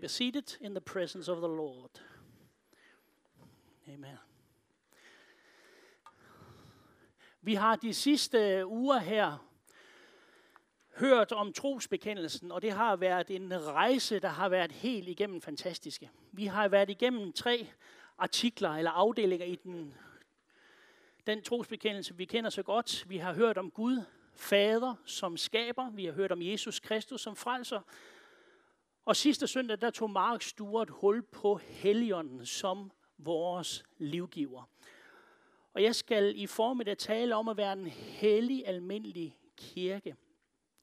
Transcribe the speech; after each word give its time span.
Be 0.00 0.08
seated 0.08 0.56
in 0.60 0.74
the 0.74 0.80
presence 0.80 1.32
of 1.32 1.38
the 1.38 1.46
Lord. 1.46 2.02
Amen. 3.88 4.18
Vi 7.40 7.54
har 7.54 7.76
de 7.76 7.94
sidste 7.94 8.66
uger 8.66 8.98
her 8.98 9.48
hørt 10.96 11.32
om 11.32 11.52
trosbekendelsen, 11.52 12.52
og 12.52 12.62
det 12.62 12.72
har 12.72 12.96
været 12.96 13.30
en 13.30 13.66
rejse, 13.66 14.18
der 14.18 14.28
har 14.28 14.48
været 14.48 14.72
helt 14.72 15.08
igennem 15.08 15.40
fantastiske. 15.40 16.10
Vi 16.32 16.46
har 16.46 16.68
været 16.68 16.90
igennem 16.90 17.32
tre 17.32 17.68
artikler 18.18 18.70
eller 18.70 18.90
afdelinger 18.90 19.46
i 19.46 19.54
den, 19.54 19.94
den 21.26 21.42
trosbekendelse, 21.42 22.16
vi 22.16 22.24
kender 22.24 22.50
så 22.50 22.62
godt. 22.62 23.04
Vi 23.08 23.18
har 23.18 23.34
hørt 23.34 23.58
om 23.58 23.70
Gud, 23.70 24.02
Fader 24.34 24.94
som 25.04 25.36
skaber. 25.36 25.90
Vi 25.90 26.04
har 26.04 26.12
hørt 26.12 26.32
om 26.32 26.42
Jesus 26.42 26.80
Kristus 26.80 27.20
som 27.20 27.36
frelser. 27.36 27.80
Og 29.04 29.16
sidste 29.16 29.46
søndag, 29.46 29.80
der 29.80 29.90
tog 29.90 30.10
Mark 30.10 30.42
Stuart 30.42 30.90
hul 30.90 31.22
på 31.22 31.56
Helligånden 31.56 32.46
som 32.46 32.90
vores 33.18 33.84
livgiver. 33.98 34.68
Og 35.74 35.82
jeg 35.82 35.94
skal 35.94 36.36
i 36.36 36.46
formiddag 36.46 36.98
tale 36.98 37.34
om 37.34 37.48
at 37.48 37.56
være 37.56 37.72
en 37.72 37.86
hellig, 37.86 38.66
almindelig 38.66 39.38
kirke. 39.56 40.16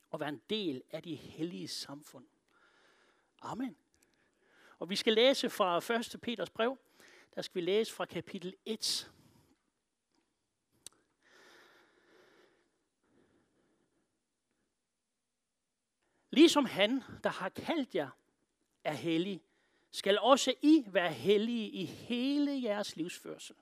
Og 0.09 0.19
være 0.19 0.29
en 0.29 0.41
del 0.49 0.81
af 0.91 1.03
de 1.03 1.15
hellige 1.15 1.67
samfund. 1.67 2.25
Amen. 3.41 3.77
Og 4.79 4.89
vi 4.89 4.95
skal 4.95 5.13
læse 5.13 5.49
fra 5.49 5.77
1. 5.77 6.15
Peters 6.21 6.49
brev. 6.49 6.77
Der 7.35 7.41
skal 7.41 7.55
vi 7.55 7.61
læse 7.61 7.93
fra 7.93 8.05
kapitel 8.05 8.53
1. 8.65 9.11
Ligesom 16.29 16.65
han, 16.65 17.03
der 17.23 17.29
har 17.29 17.49
kaldt 17.49 17.95
jer, 17.95 18.09
er 18.83 18.93
hellig, 18.93 19.41
skal 19.91 20.19
også 20.19 20.53
I 20.61 20.83
være 20.87 21.11
hellige 21.11 21.69
i 21.69 21.85
hele 21.85 22.63
jeres 22.63 22.95
livsførsel. 22.95 23.55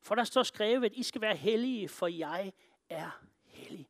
For 0.00 0.14
der 0.14 0.24
står 0.24 0.42
skrevet, 0.42 0.84
at 0.84 0.92
I 0.94 1.02
skal 1.02 1.20
være 1.20 1.36
hellige, 1.36 1.88
for 1.88 2.06
jeg 2.06 2.52
er 2.88 3.22
hellig. 3.44 3.88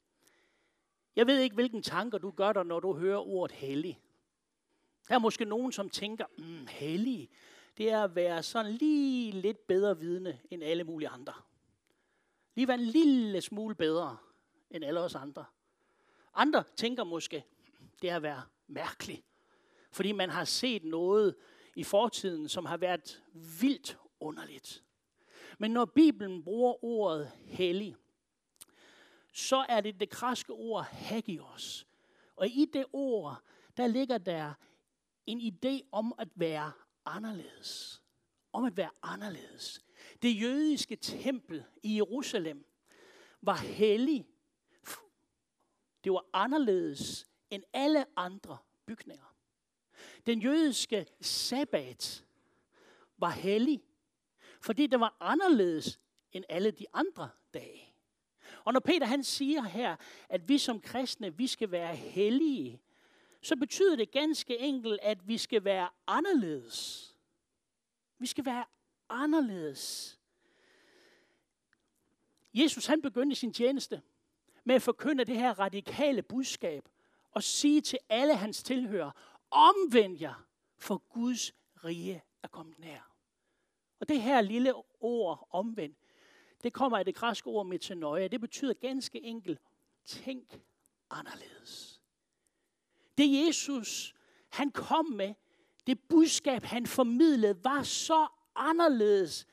Jeg 1.17 1.27
ved 1.27 1.39
ikke, 1.39 1.55
hvilken 1.55 1.83
tanker 1.83 2.19
du 2.19 2.31
gør 2.31 2.53
dig, 2.53 2.67
når 2.67 2.81
du 2.81 2.95
hører 2.95 3.19
ordet 3.19 3.57
hellig. 3.57 4.01
Der 5.09 5.15
er 5.15 5.19
måske 5.19 5.45
nogen, 5.45 5.73
som 5.73 5.91
tænker, 5.91 6.25
mm, 6.39 6.67
hellig, 6.67 7.31
det 7.79 7.91
er 7.91 8.05
at 8.05 8.15
være 8.15 8.43
sådan 8.43 8.73
lige 8.73 9.33
lidt 9.33 9.67
bedre 9.67 9.99
vidne 9.99 10.41
end 10.51 10.63
alle 10.63 10.85
mulige 10.85 11.09
andre. 11.09 11.33
Lige 12.55 12.69
være 12.69 12.79
en 12.79 12.85
lille 12.85 13.41
smule 13.41 13.75
bedre 13.75 14.17
end 14.71 14.85
alle 14.85 15.01
os 15.01 15.15
andre. 15.15 15.45
Andre 16.35 16.65
tænker 16.77 17.05
måske, 17.05 17.45
det 18.03 18.11
er 18.11 18.17
at 18.17 18.23
være 18.23 18.43
mærkelig. 18.67 19.25
Fordi 19.93 20.13
man 20.13 20.31
har 20.31 20.45
set 20.45 20.85
noget 20.85 21.35
i 21.77 21.85
fortiden, 21.85 22.49
som 22.49 22.65
har 22.65 22.77
været 22.77 23.23
vildt 23.61 23.99
underligt. 24.21 24.85
Men 25.59 25.71
når 25.71 25.85
Bibelen 25.85 26.45
bruger 26.45 26.85
ordet 26.85 27.31
hellig, 27.45 27.97
så 29.33 29.65
er 29.69 29.81
det 29.81 30.01
det 30.01 30.11
kraske 30.11 30.53
ord 30.53 30.85
hagios. 30.85 31.87
Og 32.37 32.49
i 32.49 32.67
det 32.73 32.85
ord, 32.93 33.43
der 33.77 33.87
ligger 33.87 34.19
der 34.19 34.53
en 35.27 35.41
idé 35.41 35.89
om 35.93 36.15
at 36.19 36.29
være 36.35 36.73
anderledes. 37.05 38.03
Om 38.53 38.65
at 38.65 38.77
være 38.77 38.91
anderledes. 39.03 39.85
Det 40.23 40.41
jødiske 40.41 40.97
tempel 40.97 41.65
i 41.83 41.97
Jerusalem 41.97 42.67
var 43.43 43.57
hellig. 43.57 44.27
Det 46.05 46.13
var 46.13 46.25
anderledes 46.33 47.27
end 47.53 47.63
alle 47.73 48.05
andre 48.17 48.59
bygninger. 48.87 49.37
Den 50.27 50.39
jødiske 50.39 51.07
sabbat 51.21 52.25
var 53.19 53.31
hellig, 53.31 53.83
fordi 54.61 54.87
det 54.87 55.01
var 55.01 55.17
anderledes 55.21 56.01
end 56.33 56.45
alle 56.49 56.71
de 56.71 56.87
andre 56.93 57.31
dage. 57.55 57.95
Og 58.65 58.73
når 58.73 58.81
Peter 58.81 59.07
han 59.07 59.25
siger 59.25 59.63
her, 59.63 59.97
at 60.29 60.49
vi 60.49 60.59
som 60.59 60.81
kristne, 60.81 61.37
vi 61.37 61.47
skal 61.47 61.71
være 61.71 61.97
hellige, 61.97 62.81
så 63.43 63.57
betyder 63.57 63.97
det 63.97 64.11
ganske 64.11 64.59
enkelt, 64.59 65.01
at 65.03 65.29
vi 65.29 65.39
skal 65.39 65.65
være 65.65 65.89
anderledes. 66.07 67.09
Vi 68.19 68.27
skal 68.27 68.45
være 68.45 68.65
anderledes. 69.09 70.19
Jesus 72.55 72.87
han 72.87 73.03
begyndte 73.03 73.37
sin 73.37 73.53
tjeneste 73.53 74.03
med 74.65 74.75
at 74.75 74.83
forkynde 74.83 75.25
det 75.25 75.37
her 75.37 75.59
radikale 75.59 76.23
budskab 76.23 76.89
og 77.33 77.43
sige 77.43 77.81
til 77.81 77.99
alle 78.09 78.37
hans 78.37 78.63
tilhører, 78.63 79.11
omvend 79.51 80.21
jer, 80.21 80.47
for 80.79 80.97
Guds 80.97 81.53
rige 81.85 82.23
er 82.43 82.49
kommet 82.49 82.79
nær. 82.79 83.13
Og 84.01 84.09
det 84.09 84.23
her 84.23 84.41
lille 84.41 84.75
ord, 85.01 85.49
omvend, 85.51 85.95
det 86.63 86.73
kommer 86.73 86.99
af 86.99 87.05
det 87.05 87.15
græske 87.15 87.47
ord 87.47 87.67
metanoia. 87.67 88.29
Det 88.29 88.41
betyder 88.41 88.73
ganske 88.73 89.23
enkelt, 89.23 89.61
tænk 90.05 90.61
anderledes. 91.11 92.01
Det 93.19 93.47
Jesus, 93.47 94.15
han 94.49 94.71
kom 94.71 95.07
med, 95.07 95.35
det 95.87 96.01
budskab, 96.09 96.63
han 96.63 96.87
formidlede, 96.87 97.65
var 97.65 97.83
så 97.83 98.27
anderledes, 98.55 99.47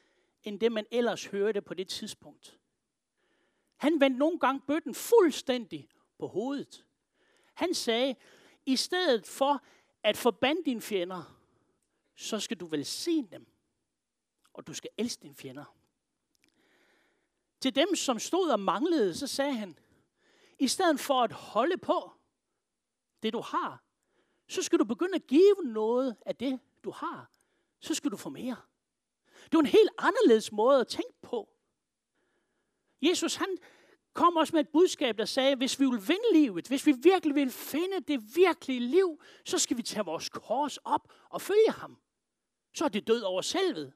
end 0.44 0.60
det 0.60 0.72
man 0.72 0.86
ellers 0.92 1.26
hørte 1.26 1.62
på 1.62 1.74
det 1.74 1.88
tidspunkt. 1.88 2.60
Han 3.76 4.02
vendte 4.02 4.20
nogle 4.20 4.40
gange 4.40 4.62
bøtten 4.68 4.96
fuldstændig 4.96 5.90
på 6.20 6.28
hovedet. 6.28 6.86
Han 7.60 7.74
sagde, 7.74 8.16
i 8.66 8.76
stedet 8.76 9.28
for 9.28 9.64
at 10.04 10.18
forbande 10.18 10.62
dine 10.66 10.82
fjender, 10.82 11.40
så 12.16 12.40
skal 12.40 12.58
du 12.58 12.66
velsigne 12.66 13.28
dem, 13.32 13.48
og 14.54 14.68
du 14.68 14.74
skal 14.74 14.90
elske 14.98 15.22
dine 15.22 15.36
fjender. 15.36 15.76
Til 17.62 17.76
dem, 17.76 17.96
som 17.96 18.20
stod 18.20 18.50
og 18.50 18.60
manglede, 18.60 19.16
så 19.16 19.28
sagde 19.28 19.54
han, 19.54 19.78
i 20.60 20.68
stedet 20.68 21.00
for 21.00 21.22
at 21.24 21.32
holde 21.32 21.78
på 21.78 22.12
det, 23.24 23.34
du 23.34 23.42
har, 23.42 23.84
så 24.48 24.62
skal 24.62 24.80
du 24.80 24.84
begynde 24.84 25.16
at 25.16 25.28
give 25.28 25.56
noget 25.64 26.16
af 26.26 26.36
det, 26.36 26.60
du 26.84 26.92
har. 26.92 27.32
Så 27.80 27.94
skal 27.94 28.12
du 28.12 28.18
få 28.18 28.30
mere. 28.30 28.58
Det 29.44 29.54
var 29.54 29.60
en 29.60 29.66
helt 29.66 29.92
anderledes 29.98 30.52
måde 30.52 30.80
at 30.80 30.88
tænke 30.88 31.22
på. 31.22 31.50
Jesus, 33.02 33.36
han, 33.36 33.58
kom 34.14 34.36
også 34.36 34.56
med 34.56 34.62
et 34.62 34.70
budskab, 34.70 35.18
der 35.18 35.26
sagde, 35.26 35.52
at 35.52 35.58
hvis 35.58 35.80
vi 35.80 35.86
vil 35.86 36.08
vinde 36.08 36.34
livet, 36.34 36.68
hvis 36.68 36.86
vi 36.86 36.94
virkelig 37.04 37.36
vil 37.36 37.52
finde 37.52 38.00
det 38.08 38.36
virkelige 38.36 38.80
liv, 38.80 39.22
så 39.46 39.58
skal 39.58 39.78
vi 39.78 39.82
tage 39.82 40.06
vores 40.06 40.30
kors 40.30 40.78
op 40.78 41.14
og 41.30 41.42
følge 41.42 41.72
ham. 41.72 41.98
Så 42.74 42.86
er 42.86 42.90
det 42.90 43.08
død 43.08 43.22
over 43.22 43.42
selvet. 43.42 43.94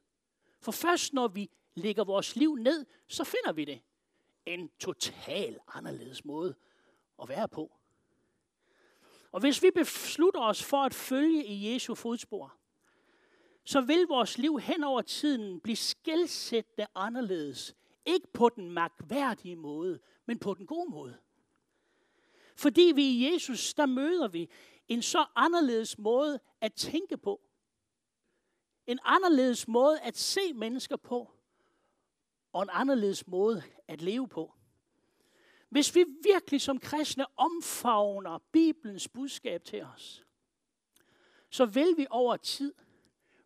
For 0.61 0.71
først 0.71 1.13
når 1.13 1.27
vi 1.27 1.49
lægger 1.75 2.03
vores 2.03 2.35
liv 2.35 2.55
ned, 2.55 2.85
så 3.07 3.23
finder 3.23 3.51
vi 3.51 3.65
det. 3.65 3.81
En 4.45 4.69
total 4.79 5.59
anderledes 5.67 6.25
måde 6.25 6.55
at 7.21 7.29
være 7.29 7.47
på. 7.47 7.71
Og 9.31 9.39
hvis 9.39 9.63
vi 9.63 9.71
beslutter 9.71 10.41
os 10.41 10.63
for 10.63 10.77
at 10.77 10.93
følge 10.93 11.45
i 11.45 11.73
Jesu 11.73 11.95
fodspor, 11.95 12.57
så 13.65 13.81
vil 13.81 14.05
vores 14.09 14.37
liv 14.37 14.59
hen 14.59 14.83
over 14.83 15.01
tiden 15.01 15.59
blive 15.59 15.75
skældsættende 15.75 16.87
anderledes. 16.95 17.75
Ikke 18.05 18.27
på 18.33 18.49
den 18.49 18.71
magværdige 18.71 19.55
måde, 19.55 19.99
men 20.25 20.39
på 20.39 20.53
den 20.53 20.65
gode 20.65 20.91
måde. 20.91 21.17
Fordi 22.55 22.91
vi 22.95 23.03
i 23.03 23.33
Jesus, 23.33 23.73
der 23.73 23.85
møder 23.85 24.27
vi 24.27 24.49
en 24.87 25.01
så 25.01 25.25
anderledes 25.35 25.97
måde 25.97 26.39
at 26.61 26.73
tænke 26.73 27.17
på. 27.17 27.41
En 28.87 28.99
anderledes 29.03 29.67
måde 29.67 29.99
at 29.99 30.17
se 30.17 30.53
mennesker 30.53 30.95
på. 30.95 31.31
Og 32.53 32.63
en 32.63 32.69
anderledes 32.71 33.27
måde 33.27 33.63
at 33.87 34.01
leve 34.01 34.27
på. 34.27 34.53
Hvis 35.69 35.95
vi 35.95 36.05
virkelig 36.23 36.61
som 36.61 36.79
kristne 36.79 37.25
omfavner 37.37 38.37
Bibelens 38.51 39.09
budskab 39.09 39.63
til 39.63 39.83
os, 39.83 40.25
så 41.49 41.65
vil 41.65 41.93
vi 41.97 42.07
over 42.09 42.37
tid 42.37 42.73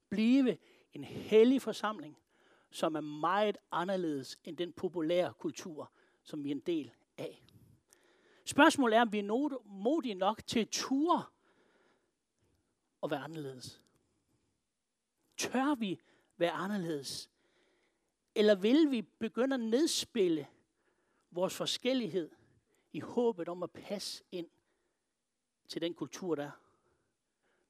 blive 0.09 0.57
en 0.93 1.03
hellig 1.03 1.61
forsamling, 1.61 2.17
som 2.69 2.95
er 2.95 3.01
meget 3.01 3.57
anderledes 3.71 4.37
end 4.43 4.57
den 4.57 4.73
populære 4.73 5.33
kultur, 5.33 5.91
som 6.23 6.43
vi 6.43 6.49
er 6.51 6.55
en 6.55 6.59
del 6.59 6.91
af. 7.17 7.43
Spørgsmålet 8.45 8.97
er, 8.97 9.01
om 9.01 9.11
vi 9.11 9.19
er 9.19 9.63
modige 9.65 10.15
nok 10.15 10.47
til 10.47 10.59
at 10.59 10.69
ture 10.71 11.23
og 13.01 13.11
være 13.11 13.19
anderledes. 13.19 13.81
Tør 15.37 15.75
vi 15.75 15.99
være 16.37 16.51
anderledes? 16.51 17.29
Eller 18.35 18.55
vil 18.55 18.91
vi 18.91 19.01
begynde 19.01 19.53
at 19.53 19.59
nedspille 19.59 20.47
vores 21.31 21.55
forskellighed 21.55 22.31
i 22.93 22.99
håbet 22.99 23.49
om 23.49 23.63
at 23.63 23.71
passe 23.71 24.23
ind 24.31 24.47
til 25.67 25.81
den 25.81 25.93
kultur, 25.93 26.35
der 26.35 26.51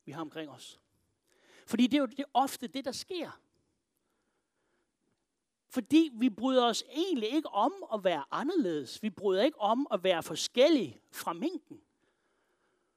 vi 0.06 0.12
har 0.12 0.22
omkring 0.22 0.50
os? 0.50 0.80
Fordi 1.66 1.88
det 1.88 1.98
er 1.98 2.02
jo 2.02 2.06
det 2.06 2.20
er 2.20 2.30
ofte 2.34 2.68
det, 2.68 2.86
der 2.86 2.92
sker. 2.92 3.42
Fordi 5.70 6.12
vi 6.14 6.30
bryder 6.30 6.66
os 6.66 6.84
egentlig 6.90 7.30
ikke 7.30 7.50
om 7.50 7.74
at 7.94 8.04
være 8.04 8.24
anderledes. 8.32 9.04
Vi 9.04 9.10
bryder 9.10 9.44
ikke 9.44 9.62
om 9.62 9.88
at 9.92 10.04
være 10.04 10.24
forskellige 10.24 11.02
fra 11.12 11.34
mængden. 11.34 11.82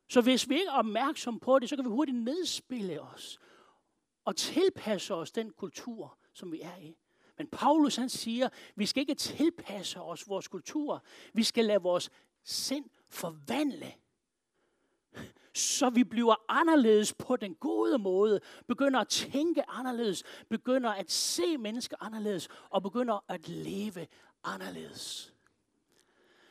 Så 0.09 0.21
hvis 0.21 0.49
vi 0.49 0.55
ikke 0.55 0.69
er 0.69 0.73
opmærksom 0.73 1.41
på 1.41 1.59
det, 1.59 1.69
så 1.69 1.77
kan 1.77 1.85
vi 1.85 1.91
hurtigt 1.91 2.19
nedspille 2.19 3.03
os 3.03 3.39
og 4.25 4.37
tilpasse 4.37 5.15
os 5.15 5.33
den 5.33 5.51
kultur, 5.51 6.19
som 6.33 6.53
vi 6.53 6.61
er 6.61 6.77
i. 6.77 6.97
Men 7.39 7.47
Paulus 7.47 7.97
han 7.97 8.09
siger, 8.09 8.49
vi 8.75 8.87
skal 8.87 9.01
ikke 9.01 9.15
tilpasse 9.15 10.01
os 10.01 10.29
vores 10.29 10.49
kultur. 10.49 11.05
Vi 11.33 11.43
skal 11.43 11.65
lade 11.65 11.83
vores 11.83 12.11
sind 12.45 12.85
forvandle. 13.09 13.95
Så 15.55 15.91
vi 15.91 16.05
bliver 16.05 16.35
anderledes 16.49 17.12
på 17.12 17.37
den 17.37 17.55
gode 17.55 17.99
måde, 17.99 18.41
begynder 18.67 19.01
at 19.01 19.09
tænke 19.09 19.71
anderledes, 19.71 20.25
begynder 20.49 20.91
at 20.91 21.11
se 21.11 21.59
mennesker 21.59 21.97
anderledes 22.01 22.49
og 22.71 22.83
begynder 22.83 23.25
at 23.29 23.49
leve 23.49 24.07
anderledes. 24.45 25.35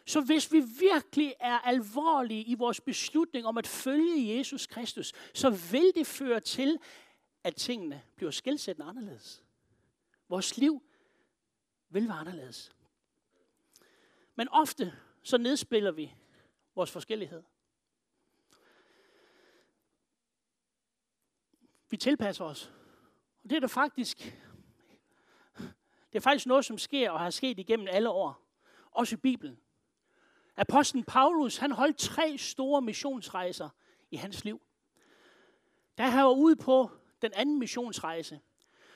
Så 0.05 0.21
hvis 0.21 0.51
vi 0.51 0.63
virkelig 0.79 1.33
er 1.39 1.59
alvorlige 1.59 2.43
i 2.43 2.55
vores 2.55 2.81
beslutning 2.81 3.45
om 3.45 3.57
at 3.57 3.67
følge 3.67 4.37
Jesus 4.37 4.67
Kristus, 4.67 5.13
så 5.33 5.49
vil 5.49 5.91
det 5.95 6.07
føre 6.07 6.39
til, 6.39 6.79
at 7.43 7.55
tingene 7.55 8.01
bliver 8.15 8.31
skældsættende 8.31 8.89
anderledes. 8.89 9.43
Vores 10.29 10.57
liv 10.57 10.83
vil 11.89 12.07
være 12.07 12.17
anderledes. 12.17 12.71
Men 14.35 14.47
ofte 14.49 14.93
så 15.23 15.37
nedspiller 15.37 15.91
vi 15.91 16.15
vores 16.75 16.91
forskellighed. 16.91 17.43
Vi 21.89 21.97
tilpasser 21.97 22.45
os. 22.45 22.71
Og 23.43 23.49
det 23.49 23.55
er 23.55 23.59
der 23.59 23.67
faktisk, 23.67 24.17
det 26.13 26.15
er 26.15 26.19
faktisk 26.19 26.45
noget, 26.45 26.65
som 26.65 26.77
sker 26.77 27.11
og 27.11 27.19
har 27.19 27.29
sket 27.29 27.59
igennem 27.59 27.87
alle 27.91 28.09
år. 28.09 28.45
Også 28.91 29.15
i 29.15 29.17
Bibelen. 29.17 29.59
Apostlen 30.57 31.03
Paulus, 31.03 31.57
han 31.57 31.71
holdt 31.71 31.97
tre 31.97 32.37
store 32.37 32.81
missionsrejser 32.81 33.69
i 34.11 34.15
hans 34.15 34.43
liv. 34.43 34.61
Da 35.97 36.03
han 36.03 36.23
var 36.23 36.31
ude 36.31 36.55
på 36.55 36.91
den 37.21 37.31
anden 37.33 37.59
missionsrejse, 37.59 38.39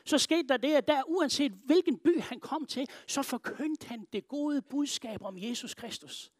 så 0.05 0.17
skete 0.17 0.47
der 0.47 0.57
det, 0.57 0.75
at 0.75 0.87
der 0.87 1.03
uanset 1.07 1.51
hvilken 1.51 1.99
by 1.99 2.19
han 2.19 2.39
kom 2.39 2.65
til, 2.65 2.87
så 3.07 3.21
forkyndte 3.21 3.87
han 3.87 4.07
det 4.13 4.27
gode 4.27 4.61
budskab 4.61 5.21
om 5.21 5.37
Jesus 5.37 5.73
Kristus. 5.73 6.31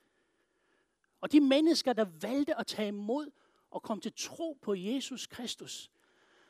Og 1.22 1.32
de 1.32 1.40
mennesker, 1.40 1.94
der 1.94 2.06
valgte 2.22 2.60
at 2.60 2.68
tage 2.68 2.88
imod 2.88 3.32
og 3.72 3.84
komme 3.84 4.02
til 4.02 4.14
tro 4.18 4.60
på 4.62 4.74
Jesus 4.74 5.28
Kristus, 5.28 5.92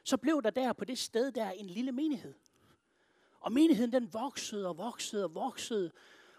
så 0.04 0.18
blev 0.18 0.42
der 0.44 0.50
der 0.50 0.74
på 0.74 0.86
det 0.86 0.98
sted 0.98 1.32
der 1.32 1.52
en 1.52 1.68
lille 1.68 1.92
menighed. 1.92 2.34
Og 3.40 3.52
menigheden 3.52 3.94
den 3.94 4.14
voksede 4.14 4.68
og 4.68 4.78
voksede 4.78 5.24
og 5.24 5.36
voksede. 5.36 5.92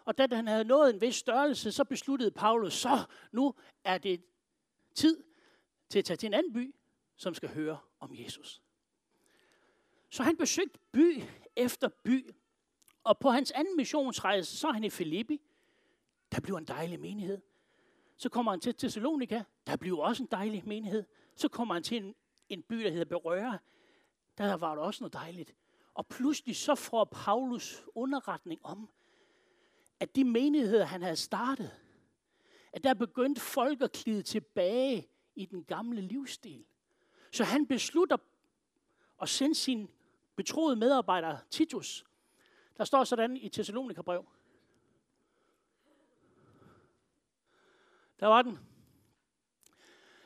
Og 0.05 0.19
da 0.19 0.27
han 0.33 0.47
havde 0.47 0.65
nået 0.65 0.95
en 0.95 1.01
vis 1.01 1.17
størrelse, 1.17 1.73
så 1.73 1.85
besluttede 1.85 2.31
Paulus, 2.31 2.75
så 2.75 3.05
nu 3.33 3.55
er 3.85 3.99
det 3.99 4.23
tid 4.95 5.25
til 5.89 5.99
at 5.99 6.05
tage 6.05 6.17
til 6.17 6.27
en 6.27 6.35
anden 6.35 6.53
by, 6.53 6.75
som 7.17 7.35
skal 7.35 7.49
høre 7.49 7.79
om 8.01 8.15
Jesus. 8.15 8.63
Så 10.11 10.23
han 10.23 10.37
besøgte 10.37 10.79
by 10.93 11.23
efter 11.57 11.89
by. 11.89 12.35
Og 13.05 13.19
på 13.19 13.31
hans 13.31 13.51
anden 13.51 13.77
missionsrejse, 13.77 14.57
så 14.57 14.69
er 14.69 14.73
han 14.73 14.85
i 14.85 14.91
Filippi. 14.91 15.41
Der 16.33 16.41
bliver 16.41 16.59
en 16.59 16.65
dejlig 16.65 17.01
menighed. 17.01 17.41
Så 18.17 18.29
kommer 18.29 18.53
han 18.53 18.61
til 18.61 18.75
Thessalonika. 18.75 19.43
Der 19.67 19.77
bliver 19.77 20.03
også 20.03 20.23
en 20.23 20.29
dejlig 20.31 20.63
menighed. 20.67 21.05
Så 21.35 21.49
kommer 21.49 21.75
han 21.75 21.83
til 21.83 21.97
en, 22.05 22.15
en 22.49 22.63
by, 22.63 22.75
der 22.75 22.91
hedder 22.91 23.05
Berøre. 23.05 23.59
Der 24.39 24.57
var 24.57 24.75
der 24.75 24.83
også 24.83 25.03
noget 25.03 25.13
dejligt. 25.13 25.55
Og 25.95 26.07
pludselig 26.07 26.57
så 26.57 26.75
får 26.75 27.05
Paulus 27.05 27.83
underretning 27.95 28.61
om, 28.65 28.89
at 30.01 30.17
de 30.17 30.25
menigheder, 30.25 30.85
han 30.85 31.03
havde 31.03 31.17
startet, 31.17 31.71
at 32.73 32.85
der 32.85 32.95
begyndte 32.95 33.41
folk 33.41 33.83
at 33.83 33.93
klide 33.93 34.23
tilbage 34.23 35.09
i 35.35 35.47
den 35.47 35.65
gamle 35.65 36.01
livsstil. 36.01 36.67
Så 37.33 37.45
han 37.45 37.67
beslutter 37.67 38.17
at 39.23 39.29
sende 39.29 39.55
sin 39.55 39.91
betroede 40.37 40.77
medarbejder 40.77 41.39
Titus. 41.51 42.05
Der 42.77 42.85
står 42.85 43.05
sådan 43.05 43.37
i 43.37 43.49
Thessalonikerbrev. 43.49 44.27
Der 48.21 48.27
var 48.27 48.43
den. 48.43 48.74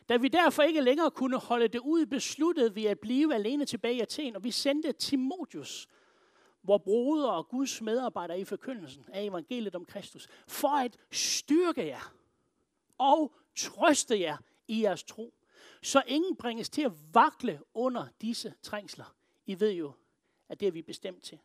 Da 0.08 0.16
vi 0.16 0.28
derfor 0.28 0.62
ikke 0.62 0.81
længere 0.81 1.10
kunne 1.10 1.37
holde 1.37 1.69
det 1.69 1.78
ud, 1.78 2.06
besluttede 2.06 2.75
vi 2.75 2.87
at 2.87 3.00
blive 3.00 3.34
alene 3.34 3.64
tilbage 3.64 3.94
i 3.94 4.00
Athen, 4.00 4.37
og 4.37 4.44
vi 4.44 4.50
sendte 4.50 4.93
Timotius, 4.93 5.88
hvor 6.62 6.78
broder 6.78 7.28
og 7.28 7.49
Guds 7.49 7.82
medarbejder 7.82 8.34
i 8.34 8.44
forkyndelsen 8.44 9.05
af 9.08 9.22
evangeliet 9.22 9.75
om 9.75 9.84
Kristus, 9.84 10.28
for 10.49 10.69
at 10.69 10.96
styrke 11.10 11.87
jer 11.87 12.12
og 12.99 13.34
trøste 13.56 14.20
jer 14.20 14.37
i 14.69 14.82
jeres 14.82 15.05
tro, 15.05 15.34
så 15.82 16.02
ingen 16.06 16.37
bringes 16.37 16.70
til 16.70 16.82
at 16.82 16.93
vakle 17.12 17.60
under 17.75 18.06
disse 18.20 18.55
trængsler. 18.62 19.14
I 19.46 19.60
ved 19.60 19.72
jo, 19.72 19.93
at 20.49 20.60
det 20.60 20.69
er 20.69 20.72
vi 20.72 20.82
bestemt 20.82 21.22
til. 21.22 21.38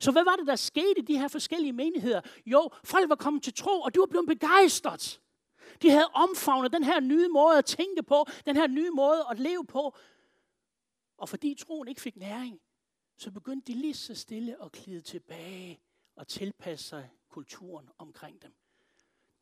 Så 0.00 0.12
hvad 0.12 0.24
var 0.24 0.36
det, 0.36 0.46
der 0.46 0.56
skete 0.56 0.98
i 0.98 1.02
de 1.02 1.18
her 1.18 1.28
forskellige 1.28 1.72
menigheder? 1.72 2.20
Jo, 2.46 2.70
folk 2.84 3.08
var 3.08 3.14
kommet 3.14 3.42
til 3.42 3.54
tro, 3.54 3.80
og 3.80 3.94
de 3.94 4.00
var 4.00 4.06
blevet 4.06 4.28
begejstret. 4.28 5.20
De 5.82 5.90
havde 5.90 6.06
omfavnet 6.14 6.72
den 6.72 6.84
her 6.84 7.00
nye 7.00 7.28
måde 7.28 7.58
at 7.58 7.64
tænke 7.64 8.02
på, 8.02 8.26
den 8.46 8.56
her 8.56 8.66
nye 8.66 8.90
måde 8.90 9.26
at 9.30 9.38
leve 9.38 9.66
på. 9.66 9.96
Og 11.16 11.28
fordi 11.28 11.54
troen 11.54 11.88
ikke 11.88 12.00
fik 12.00 12.16
næring, 12.16 12.60
så 13.16 13.30
begyndte 13.30 13.72
de 13.72 13.78
lige 13.78 13.94
så 13.94 14.14
stille 14.14 14.64
at 14.64 14.72
klide 14.72 15.00
tilbage 15.00 15.80
og 16.16 16.28
tilpasse 16.28 16.88
sig 16.88 17.10
kulturen 17.28 17.88
omkring 17.98 18.42
dem. 18.42 18.54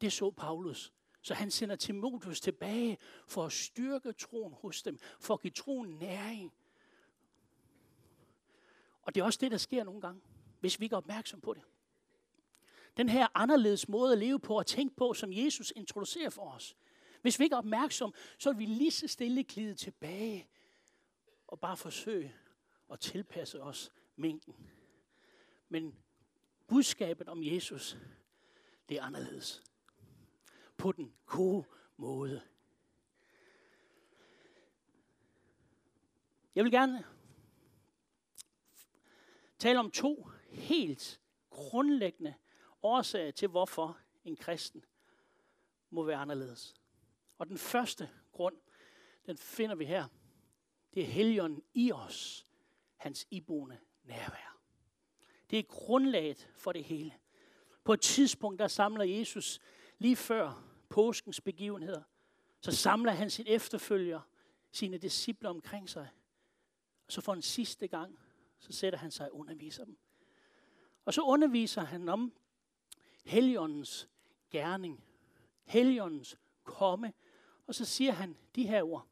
Det 0.00 0.12
så 0.12 0.31
Paulus. 0.31 0.93
Så 1.23 1.35
han 1.35 1.50
sender 1.50 1.77
Timotheus 1.77 2.41
tilbage 2.41 2.99
for 3.29 3.44
at 3.44 3.53
styrke 3.53 4.12
troen 4.12 4.53
hos 4.53 4.83
dem, 4.83 4.99
for 5.21 5.35
at 5.35 5.41
give 5.41 5.50
troen 5.50 5.88
næring. 5.88 6.53
Og 9.03 9.15
det 9.15 9.21
er 9.21 9.25
også 9.25 9.38
det, 9.43 9.50
der 9.50 9.56
sker 9.56 9.85
nogle 9.85 10.00
gange, 10.00 10.21
hvis 10.61 10.81
vi 10.81 10.85
ikke 10.85 10.94
er 10.94 10.99
opmærksom 10.99 11.41
på 11.41 11.55
det. 11.55 11.62
Den 12.97 13.09
her 13.09 13.27
anderledes 13.35 13.89
måde 13.89 14.13
at 14.13 14.19
leve 14.19 14.41
på 14.41 14.59
og 14.59 14.67
tænke 14.67 14.97
på, 14.97 15.15
som 15.15 15.33
Jesus 15.33 15.73
introducerer 15.77 16.31
for 16.31 16.51
os. 16.51 16.77
Hvis 17.23 17.39
vi 17.39 17.45
ikke 17.45 17.55
er 17.55 17.59
opmærksom, 17.59 18.15
så 18.39 18.53
vil 18.53 18.59
vi 18.59 18.67
lige 18.67 18.91
så 18.91 19.09
stille 19.09 19.45
glide 19.45 19.75
tilbage 19.75 20.49
og 21.47 21.61
bare 21.61 21.77
forsøge 21.77 22.35
at 22.93 23.01
tilpasse 23.01 23.63
os 23.63 23.93
mængden. 24.17 24.71
Men 25.69 25.99
budskabet 26.67 27.29
om 27.29 27.43
Jesus, 27.43 27.97
det 28.89 28.97
er 28.97 29.03
anderledes. 29.03 29.63
På 30.77 30.93
den 30.93 31.15
gode 31.27 31.65
måde. 31.97 32.43
Jeg 36.55 36.65
vil 36.65 36.73
gerne 36.73 37.05
tale 39.59 39.79
om 39.79 39.91
to 39.91 40.29
helt 40.49 41.21
grundlæggende 41.50 42.35
årsager 42.83 43.31
til, 43.31 43.49
hvorfor 43.49 43.99
en 44.25 44.37
kristen 44.37 44.85
må 45.91 46.03
være 46.03 46.17
anderledes. 46.17 46.75
Og 47.39 47.49
den 47.49 47.59
første 47.59 48.11
grund, 48.33 48.57
den 49.27 49.37
finder 49.37 49.75
vi 49.75 49.85
her. 49.85 50.07
Det 50.95 51.03
er 51.03 51.07
helgen 51.07 51.63
i 51.75 51.93
os, 51.93 52.47
hans 52.97 53.27
iboende 53.31 53.79
nærvær. 54.05 54.59
Det 55.51 55.59
er 55.59 55.63
grundlaget 55.63 56.51
for 56.55 56.73
det 56.73 56.85
hele. 56.85 57.15
På 57.85 57.93
et 57.93 58.01
tidspunkt, 58.01 58.59
der 58.59 58.69
samler 58.69 59.05
Jesus 59.05 59.61
lige 59.99 60.17
før 60.17 60.65
påskens 60.89 61.41
begivenheder, 61.41 62.03
så 62.61 62.73
samler 62.73 63.13
han 63.13 63.31
sin 63.31 63.45
efterfølger, 63.49 64.21
sine 64.73 64.99
disciple 64.99 65.49
omkring 65.49 65.89
sig. 65.89 66.09
Og 67.07 67.13
så 67.13 67.21
for 67.21 67.33
en 67.33 67.43
sidste 67.43 67.89
gang, 67.89 68.19
så 68.59 68.73
sætter 68.73 68.99
han 68.99 69.11
sig 69.11 69.31
og 69.31 69.37
underviser 69.37 69.85
dem. 69.85 69.99
Og 71.05 71.15
så 71.15 71.23
underviser 71.23 71.85
han 71.85 72.09
om 72.09 72.33
Helligåndens 73.25 74.09
gerning, 74.50 75.05
Helligåndens 75.65 76.39
komme, 76.65 77.12
og 77.67 77.75
så 77.75 77.85
siger 77.85 78.12
han 78.12 78.37
de 78.57 78.67
her 78.67 78.83
ord. 78.83 79.07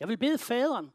Jeg 0.00 0.08
vil 0.08 0.18
bede 0.18 0.38
faderen, 0.38 0.92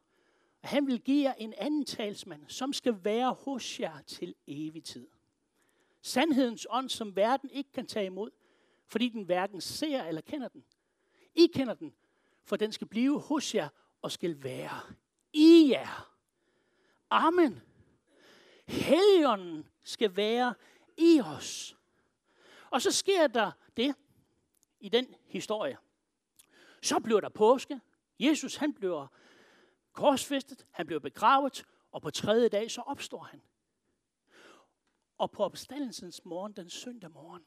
og 0.62 0.70
han 0.70 0.88
vil 0.88 1.02
give 1.02 1.24
jer 1.24 1.34
en 1.34 1.54
anden 1.58 1.86
talsmand, 1.86 2.44
som 2.48 2.74
skal 2.74 3.04
være 3.04 3.34
hos 3.34 3.80
jer 3.80 4.02
til 4.02 4.36
evig 4.48 4.84
tid. 4.84 5.08
Sandhedens 6.02 6.68
ånd, 6.70 6.90
som 6.90 7.16
verden 7.16 7.50
ikke 7.50 7.72
kan 7.72 7.88
tage 7.88 8.06
imod, 8.06 8.32
fordi 8.88 9.10
den 9.10 9.24
hverken 9.24 9.62
ser 9.62 10.04
eller 10.04 10.22
kender 10.22 10.48
den. 10.48 10.64
I 11.36 11.48
kender 11.54 11.74
den, 11.74 11.94
for 12.44 12.56
den 12.56 12.72
skal 12.72 12.88
blive 12.88 13.20
hos 13.20 13.56
jer 13.56 13.70
og 14.02 14.12
skal 14.12 14.44
være 14.44 14.82
i 15.34 15.70
jer. 15.72 16.16
Amen. 17.10 17.62
Helligånden 18.68 19.68
skal 19.84 20.16
være 20.16 20.54
i 20.98 21.22
os. 21.26 21.79
Og 22.72 22.82
så 22.82 22.92
sker 22.92 23.28
der 23.28 23.52
det 23.78 23.96
i 24.80 24.90
den 24.90 25.16
historie. 25.26 25.78
Så 26.82 27.00
bliver 27.00 27.20
der 27.20 27.30
påske. 27.30 27.82
Jesus 28.20 28.56
han 28.56 28.74
bliver 28.74 29.08
korsfæstet, 29.92 30.68
han 30.72 30.86
bliver 30.86 31.00
begravet, 31.00 31.66
og 31.92 32.02
på 32.02 32.12
tredje 32.12 32.50
dag 32.50 32.72
så 32.72 32.82
opstår 32.82 33.24
han. 33.24 33.42
Og 35.18 35.32
på 35.32 35.44
opstandelsens 35.44 36.26
morgen, 36.26 36.54
den 36.54 36.70
søndag 36.70 37.12
morgen, 37.12 37.46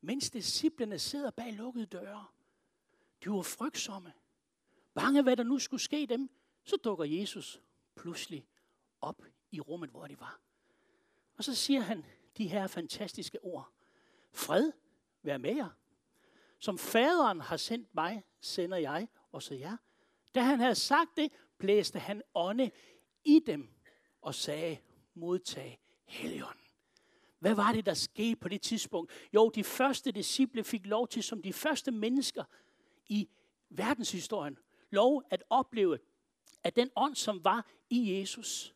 mens 0.00 0.30
disciplene 0.30 0.98
sidder 0.98 1.30
bag 1.30 1.52
lukkede 1.52 1.86
døre, 1.86 2.26
de 3.24 3.30
var 3.30 3.42
frygtsomme. 3.42 4.12
bange 4.94 5.22
hvad 5.22 5.36
der 5.36 5.42
nu 5.42 5.58
skulle 5.58 5.80
ske 5.80 6.06
dem, 6.06 6.30
så 6.64 6.76
dukker 6.76 7.04
Jesus 7.04 7.60
pludselig 7.94 8.48
op 9.00 9.22
i 9.50 9.60
rummet, 9.60 9.90
hvor 9.90 10.06
de 10.06 10.20
var. 10.20 10.40
Og 11.36 11.44
så 11.44 11.54
siger 11.54 11.80
han 11.80 12.04
de 12.36 12.48
her 12.48 12.66
fantastiske 12.66 13.44
ord. 13.44 13.72
Fred, 14.38 14.72
vær 15.22 15.38
med 15.38 15.56
jer. 15.56 15.68
Som 16.58 16.78
faderen 16.78 17.40
har 17.40 17.56
sendt 17.56 17.94
mig, 17.94 18.24
sender 18.40 18.76
jeg 18.76 19.08
også 19.32 19.54
jer. 19.54 19.76
Da 20.34 20.40
han 20.40 20.60
havde 20.60 20.74
sagt 20.74 21.10
det, 21.16 21.32
blæste 21.58 21.98
han 21.98 22.22
ånde 22.34 22.70
i 23.24 23.40
dem 23.46 23.68
og 24.20 24.34
sagde, 24.34 24.78
modtag 25.14 25.80
Helligånden. 26.04 26.64
Hvad 27.38 27.54
var 27.54 27.72
det, 27.72 27.86
der 27.86 27.94
skete 27.94 28.36
på 28.36 28.48
det 28.48 28.62
tidspunkt? 28.62 29.12
Jo, 29.34 29.48
de 29.48 29.64
første 29.64 30.12
disciple 30.12 30.64
fik 30.64 30.86
lov 30.86 31.08
til, 31.08 31.22
som 31.22 31.42
de 31.42 31.52
første 31.52 31.90
mennesker 31.90 32.44
i 33.06 33.28
verdenshistorien, 33.70 34.58
lov 34.90 35.22
at 35.30 35.44
opleve, 35.50 35.98
at 36.62 36.76
den 36.76 36.90
ånd, 36.96 37.14
som 37.14 37.44
var 37.44 37.66
i 37.90 38.18
Jesus, 38.18 38.74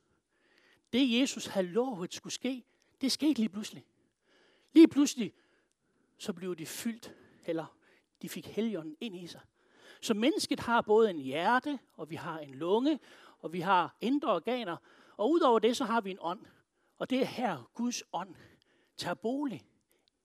det 0.93 1.21
Jesus 1.21 1.47
havde 1.47 1.67
lovet 1.67 2.15
skulle 2.15 2.33
ske, 2.33 2.65
det 3.01 3.13
skete 3.13 3.39
lige 3.39 3.49
pludselig. 3.49 3.85
Lige 4.73 4.89
pludselig, 4.89 5.33
så 6.23 6.33
blev 6.33 6.57
de 6.57 6.67
fyldt, 6.67 7.15
eller 7.47 7.77
de 8.23 8.29
fik 8.29 8.47
helgen 8.47 8.97
ind 9.01 9.17
i 9.17 9.27
sig. 9.27 9.41
Så 10.01 10.15
mennesket 10.15 10.61
har 10.61 10.81
både 10.81 11.11
en 11.11 11.19
hjerte, 11.19 11.79
og 11.95 12.11
vi 12.11 12.15
har 12.15 12.39
en 12.39 12.55
lunge, 12.55 13.01
og 13.39 13.53
vi 13.53 13.61
har 13.61 13.97
indre 14.01 14.35
organer, 14.35 14.77
og 15.17 15.31
udover 15.31 15.59
det, 15.59 15.77
så 15.77 15.85
har 15.85 16.01
vi 16.01 16.11
en 16.11 16.19
ånd. 16.21 16.47
Og 16.99 17.11
det 17.11 17.21
er 17.21 17.25
her, 17.25 17.71
Guds 17.75 18.03
ånd 18.13 18.35
tager 18.97 19.15
bolig 19.15 19.63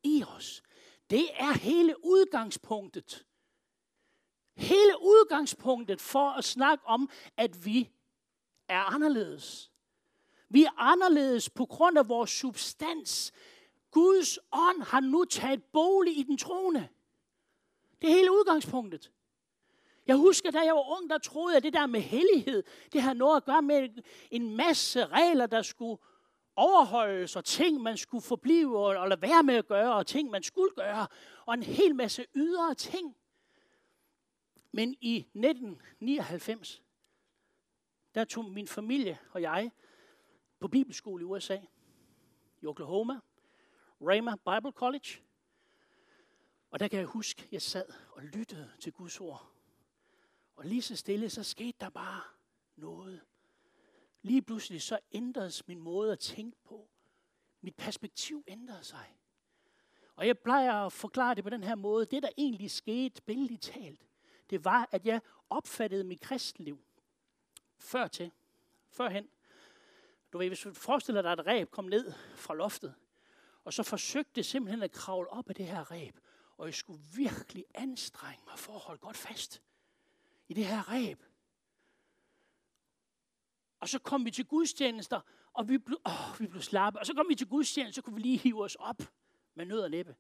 i 0.04 0.24
os. 0.36 0.64
Det 1.10 1.26
er 1.34 1.58
hele 1.58 2.06
udgangspunktet. 2.06 3.26
Hele 4.56 4.94
udgangspunktet 5.02 6.02
for 6.02 6.30
at 6.30 6.44
snakke 6.44 6.86
om, 6.86 7.10
at 7.38 7.66
vi 7.66 7.90
er 8.68 8.82
anderledes. 8.82 9.72
Vi 10.50 10.64
er 10.64 10.80
anderledes 10.80 11.50
på 11.50 11.66
grund 11.66 11.98
af 11.98 12.10
vores 12.10 12.30
substans. 12.30 13.32
Guds 13.92 14.40
ånd 14.52 14.84
har 14.84 15.00
nu 15.00 15.26
taget 15.26 15.64
bolig 15.64 16.18
i 16.18 16.24
den 16.24 16.38
troende. 16.38 16.88
Det 18.02 18.10
er 18.10 18.14
hele 18.14 18.32
udgangspunktet. 18.32 19.12
Jeg 20.08 20.16
husker, 20.16 20.52
da 20.52 20.60
jeg 20.60 20.76
var 20.76 20.98
ung, 20.98 21.10
der 21.10 21.18
troede 21.18 21.54
jeg, 21.54 21.58
at 21.58 21.64
det 21.64 21.74
der 21.74 21.86
med 21.86 22.02
hellighed, 22.02 22.64
det 22.94 23.02
har 23.02 23.14
noget 23.14 23.38
at 23.38 23.46
gøre 23.46 23.62
med 23.62 23.90
en 24.32 24.56
masse 24.56 25.06
regler, 25.06 25.46
der 25.46 25.62
skulle 25.62 26.02
overholdes, 26.56 27.36
og 27.36 27.46
ting, 27.46 27.82
man 27.82 27.98
skulle 27.98 28.22
forblive 28.22 28.78
og 28.78 29.10
lade 29.10 29.22
være 29.22 29.44
med 29.44 29.56
at 29.56 29.68
gøre, 29.68 29.94
og 29.94 30.08
ting, 30.08 30.30
man 30.30 30.44
skulle 30.44 30.72
gøre, 30.76 31.08
og 31.46 31.54
en 31.54 31.64
hel 31.64 31.96
masse 31.96 32.26
ydre 32.36 32.76
ting. 32.76 33.16
Men 34.72 34.96
i 35.02 35.18
1999, 35.18 36.84
der 38.16 38.24
tog 38.24 38.46
min 38.46 38.68
familie 38.68 39.20
og 39.32 39.42
jeg 39.42 39.72
på 40.60 40.68
bibelskole 40.68 41.22
i 41.22 41.26
USA, 41.26 41.58
i 42.62 42.66
Oklahoma, 42.66 43.20
Rhema 44.02 44.36
Bible 44.36 44.72
College. 44.72 45.22
Og 46.72 46.80
der 46.80 46.88
kan 46.88 47.00
jeg 47.00 47.08
huske, 47.08 47.44
at 47.44 47.54
jeg 47.54 47.62
sad 47.62 47.86
og 48.12 48.24
lyttede 48.24 48.72
til 48.80 48.94
Guds 48.94 49.20
ord. 49.20 49.52
Og 50.56 50.66
lige 50.66 50.82
så 50.82 50.96
stille, 50.96 51.30
så 51.30 51.44
skete 51.44 51.78
der 51.80 51.90
bare 51.90 52.22
noget. 52.76 53.22
Lige 54.22 54.42
pludselig 54.42 54.82
så 54.82 55.00
ændredes 55.12 55.68
min 55.68 55.82
måde 55.82 56.12
at 56.12 56.20
tænke 56.20 56.58
på. 56.64 56.90
Mit 57.62 57.76
perspektiv 57.76 58.44
ændrede 58.48 58.84
sig. 58.84 59.18
Og 60.16 60.28
jeg 60.28 60.40
plejer 60.40 60.74
at 60.74 60.94
forklare 60.94 61.36
det 61.36 61.44
på 61.44 61.50
den 61.50 61.64
her 61.64 61.76
måde. 61.76 62.06
Det, 62.06 62.24
der 62.24 62.30
egentlig 62.38 62.72
skete, 62.72 63.22
billedligt 63.22 63.62
talt, 63.62 64.08
det 64.50 64.66
var, 64.66 64.90
at 64.92 65.06
jeg 65.06 65.22
opfattede 65.50 66.04
mit 66.04 66.22
kristenliv 66.22 66.80
før 67.78 68.08
til, 68.08 68.32
førhen. 68.90 69.30
Du 70.34 70.38
ved, 70.38 70.48
hvis 70.48 70.60
du 70.60 70.74
forestiller 70.74 71.22
dig, 71.22 71.32
at 71.32 71.40
et 71.40 71.46
ræb 71.46 71.72
kom 71.72 71.86
ned 71.86 72.14
fra 72.36 72.56
loftet, 72.56 72.96
og 73.68 73.74
så 73.74 73.84
forsøgte 73.84 74.32
det 74.36 74.46
simpelthen 74.46 74.84
at 74.84 74.92
kravle 74.92 75.30
op 75.30 75.50
af 75.50 75.56
det 75.56 75.66
her 75.66 75.92
ræb, 75.92 76.20
og 76.58 76.66
jeg 76.66 76.74
skulle 76.74 77.02
virkelig 77.16 77.66
anstrenge 77.76 78.44
mig 78.48 78.60
for 78.60 78.74
at 78.74 78.80
holde 78.80 79.00
godt 79.00 79.18
fast 79.18 79.62
i 80.48 80.54
det 80.54 80.66
her 80.66 80.92
ræb. 80.92 81.24
Og 83.80 83.90
så 83.90 84.00
kom 84.00 84.26
vi 84.26 84.32
til 84.32 84.46
gudstjenester, 84.46 85.22
og 85.54 85.70
vi 85.70 85.78
blev, 85.78 85.98
åh, 86.06 86.40
vi 86.40 86.48
blev 86.48 86.62
slappe. 86.62 87.00
Og 87.00 87.06
så 87.06 87.14
kom 87.14 87.26
vi 87.30 87.36
til 87.36 87.48
gudstjenester, 87.48 88.02
så 88.02 88.06
kunne 88.06 88.16
vi 88.16 88.22
lige 88.22 88.38
hive 88.38 88.64
os 88.64 88.76
op 88.76 89.02
med 89.56 89.66
nød 89.66 89.80
og 89.80 89.92
næppe. 89.92 90.16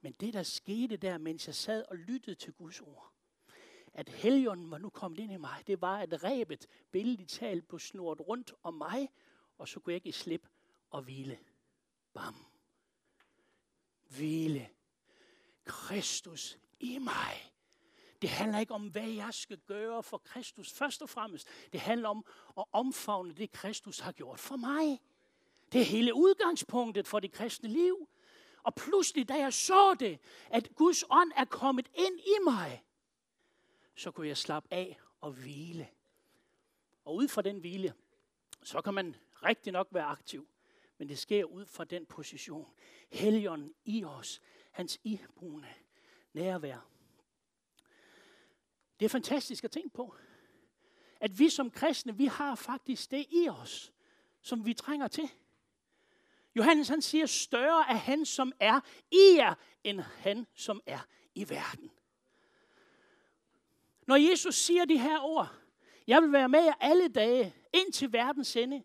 Men 0.00 0.12
det, 0.12 0.34
der 0.34 0.42
skete 0.42 0.96
der, 0.96 1.18
mens 1.18 1.46
jeg 1.46 1.54
sad 1.54 1.84
og 1.88 1.96
lyttede 1.96 2.36
til 2.36 2.52
Guds 2.52 2.80
ord, 2.80 3.12
at 3.92 4.08
helgen 4.08 4.70
var 4.70 4.78
nu 4.78 4.90
kommet 4.90 5.18
ind 5.18 5.32
i 5.32 5.36
mig, 5.36 5.62
det 5.66 5.80
var, 5.80 5.98
at 5.98 6.24
rebet 6.24 6.66
billedligt 6.90 7.30
talt 7.30 7.68
blev 7.68 7.78
snort 7.78 8.20
rundt 8.20 8.54
om 8.62 8.74
mig, 8.74 9.08
og 9.58 9.68
så 9.68 9.80
kunne 9.80 9.92
jeg 9.92 10.06
ikke 10.06 10.18
slippe 10.18 10.48
og 10.90 11.02
hvile. 11.02 11.38
Bam. 12.14 12.53
Hvile. 14.16 14.68
Kristus 15.64 16.58
i 16.80 16.98
mig. 16.98 17.52
Det 18.22 18.30
handler 18.30 18.58
ikke 18.58 18.74
om, 18.74 18.86
hvad 18.86 19.08
jeg 19.08 19.34
skal 19.34 19.58
gøre 19.58 20.02
for 20.02 20.18
Kristus. 20.18 20.72
Først 20.72 21.02
og 21.02 21.08
fremmest, 21.08 21.48
det 21.72 21.80
handler 21.80 22.08
om 22.08 22.24
at 22.58 22.64
omfavne 22.72 23.34
det, 23.34 23.52
Kristus 23.52 23.98
har 23.98 24.12
gjort 24.12 24.40
for 24.40 24.56
mig. 24.56 25.00
Det 25.72 25.80
er 25.80 25.84
hele 25.84 26.14
udgangspunktet 26.14 27.06
for 27.06 27.20
det 27.20 27.32
kristne 27.32 27.68
liv. 27.68 28.08
Og 28.62 28.74
pludselig, 28.74 29.28
da 29.28 29.34
jeg 29.34 29.52
så 29.52 29.96
det, 30.00 30.18
at 30.50 30.68
Guds 30.74 31.04
ånd 31.10 31.32
er 31.36 31.44
kommet 31.44 31.88
ind 31.94 32.20
i 32.20 32.44
mig, 32.44 32.84
så 33.94 34.10
kunne 34.10 34.28
jeg 34.28 34.36
slappe 34.36 34.74
af 34.74 35.00
og 35.20 35.32
hvile. 35.32 35.88
Og 37.04 37.14
ud 37.14 37.28
fra 37.28 37.42
den 37.42 37.58
hvile, 37.58 37.94
så 38.62 38.80
kan 38.80 38.94
man 38.94 39.16
rigtig 39.42 39.72
nok 39.72 39.88
være 39.90 40.04
aktiv. 40.04 40.48
Men 40.98 41.08
det 41.08 41.18
sker 41.18 41.44
ud 41.44 41.66
fra 41.66 41.84
den 41.84 42.06
position. 42.06 42.74
Helligånden 43.12 43.74
i 43.84 44.04
os, 44.04 44.40
hans 44.70 45.00
iboende 45.04 45.68
nærvær. 46.32 46.88
Det 49.00 49.04
er 49.04 49.08
fantastisk 49.08 49.64
at 49.64 49.70
tænke 49.70 49.90
på. 49.90 50.16
At 51.20 51.38
vi 51.38 51.48
som 51.48 51.70
kristne, 51.70 52.16
vi 52.16 52.26
har 52.26 52.54
faktisk 52.54 53.10
det 53.10 53.26
i 53.30 53.48
os, 53.48 53.92
som 54.42 54.66
vi 54.66 54.74
trænger 54.74 55.08
til. 55.08 55.30
Johannes 56.56 56.88
han 56.88 57.02
siger, 57.02 57.26
større 57.26 57.90
er 57.90 57.94
han, 57.94 58.24
som 58.24 58.52
er 58.60 58.80
i 59.10 59.36
jer, 59.36 59.54
end 59.84 60.00
han, 60.00 60.46
som 60.54 60.80
er 60.86 61.06
i 61.34 61.48
verden. 61.48 61.90
Når 64.06 64.16
Jesus 64.16 64.54
siger 64.54 64.84
de 64.84 64.98
her 64.98 65.20
ord, 65.20 65.54
jeg 66.06 66.22
vil 66.22 66.32
være 66.32 66.48
med 66.48 66.64
jer 66.64 66.74
alle 66.80 67.08
dage, 67.08 67.54
ind 67.74 67.92
til 67.92 68.12
verdens 68.12 68.56
ende. 68.56 68.82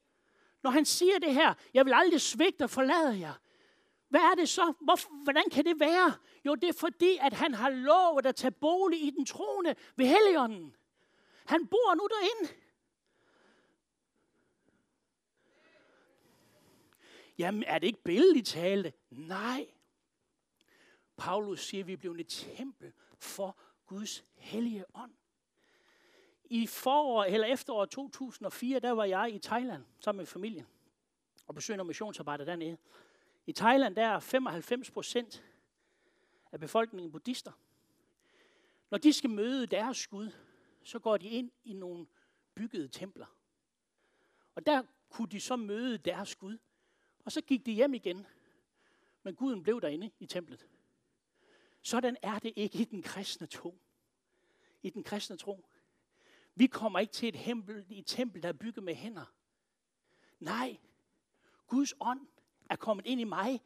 Når 0.63 0.69
han 0.69 0.85
siger 0.85 1.19
det 1.19 1.33
her, 1.33 1.53
jeg 1.73 1.85
vil 1.85 1.93
aldrig 1.93 2.21
svigte 2.21 2.63
og 2.63 2.69
forlade 2.69 3.19
jer. 3.19 3.33
Hvad 4.09 4.21
er 4.21 4.35
det 4.35 4.49
så? 4.49 4.73
Hvor, 4.81 5.23
hvordan 5.23 5.49
kan 5.51 5.65
det 5.65 5.79
være? 5.79 6.13
Jo, 6.45 6.55
det 6.55 6.69
er 6.69 6.73
fordi, 6.73 7.17
at 7.21 7.33
han 7.33 7.53
har 7.53 7.69
lovet 7.69 8.25
at 8.25 8.35
tage 8.35 8.51
bolig 8.51 9.03
i 9.03 9.09
den 9.09 9.25
troende 9.25 9.75
ved 9.95 10.05
Helligånden. 10.05 10.75
Han 11.45 11.67
bor 11.67 11.95
nu 11.95 12.07
derinde. 12.07 12.53
Jamen, 17.37 17.63
er 17.63 17.79
det 17.79 17.87
ikke 17.87 18.03
billedligt 18.03 18.47
tale? 18.47 18.93
Nej. 19.09 19.67
Paulus 21.17 21.65
siger, 21.65 21.83
at 21.83 21.87
vi 21.87 21.93
er 21.93 21.97
blevet 21.97 22.19
et 22.19 22.27
tempel 22.27 22.93
for 23.19 23.59
Guds 23.85 24.23
hellige 24.35 24.85
ånd. 24.95 25.11
I 26.49 26.67
forår 26.67 27.23
eller 27.23 27.47
efterår 27.47 27.85
2004, 27.85 28.79
der 28.79 28.91
var 28.91 29.05
jeg 29.05 29.33
i 29.33 29.39
Thailand 29.39 29.83
sammen 29.99 30.19
med 30.19 30.25
familien 30.25 30.67
og 31.47 31.55
besøgte 31.55 31.77
noget 31.77 31.87
missionsarbejde 31.87 32.45
dernede. 32.45 32.77
I 33.45 33.53
Thailand 33.53 33.95
der 33.95 34.07
er 34.07 34.19
95 34.19 34.91
procent 34.91 35.43
af 36.51 36.59
befolkningen 36.59 37.11
buddhister. 37.11 37.51
Når 38.89 38.97
de 38.97 39.13
skal 39.13 39.29
møde 39.29 39.67
deres 39.67 40.07
Gud, 40.07 40.31
så 40.83 40.99
går 40.99 41.17
de 41.17 41.27
ind 41.29 41.51
i 41.63 41.73
nogle 41.73 42.07
byggede 42.55 42.87
templer. 42.87 43.25
Og 44.55 44.65
der 44.65 44.83
kunne 45.09 45.29
de 45.29 45.39
så 45.39 45.55
møde 45.55 45.97
deres 45.97 46.35
Gud. 46.35 46.57
Og 47.25 47.31
så 47.31 47.41
gik 47.41 47.65
de 47.65 47.71
hjem 47.71 47.93
igen. 47.93 48.27
Men 49.23 49.35
Guden 49.35 49.63
blev 49.63 49.81
derinde 49.81 50.11
i 50.19 50.25
templet. 50.25 50.67
Sådan 51.81 52.17
er 52.21 52.39
det 52.39 52.53
ikke 52.55 52.79
i 52.79 52.83
den 52.83 53.01
kristne 53.01 53.47
tro. 53.47 53.77
I 54.81 54.89
den 54.89 55.03
kristne 55.03 55.37
tro. 55.37 55.68
Vi 56.55 56.67
kommer 56.67 56.99
ikke 56.99 57.13
til 57.13 57.29
et, 57.29 57.35
tempel, 57.43 57.85
et 57.89 58.05
tempel, 58.05 58.43
der 58.43 58.49
er 58.49 58.53
bygget 58.53 58.83
med 58.83 58.95
hænder. 58.95 59.33
Nej, 60.39 60.77
Guds 61.67 61.93
ånd 61.99 62.27
er 62.69 62.75
kommet 62.75 63.05
ind 63.05 63.21
i 63.21 63.23
mig. 63.23 63.61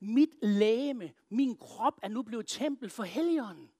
Mit 0.00 0.30
lægeme, 0.42 1.12
min 1.28 1.56
krop 1.56 1.98
er 2.02 2.08
nu 2.08 2.22
blevet 2.22 2.46
tempel 2.46 2.90
for 2.90 3.02
Helligånden. 3.02 3.70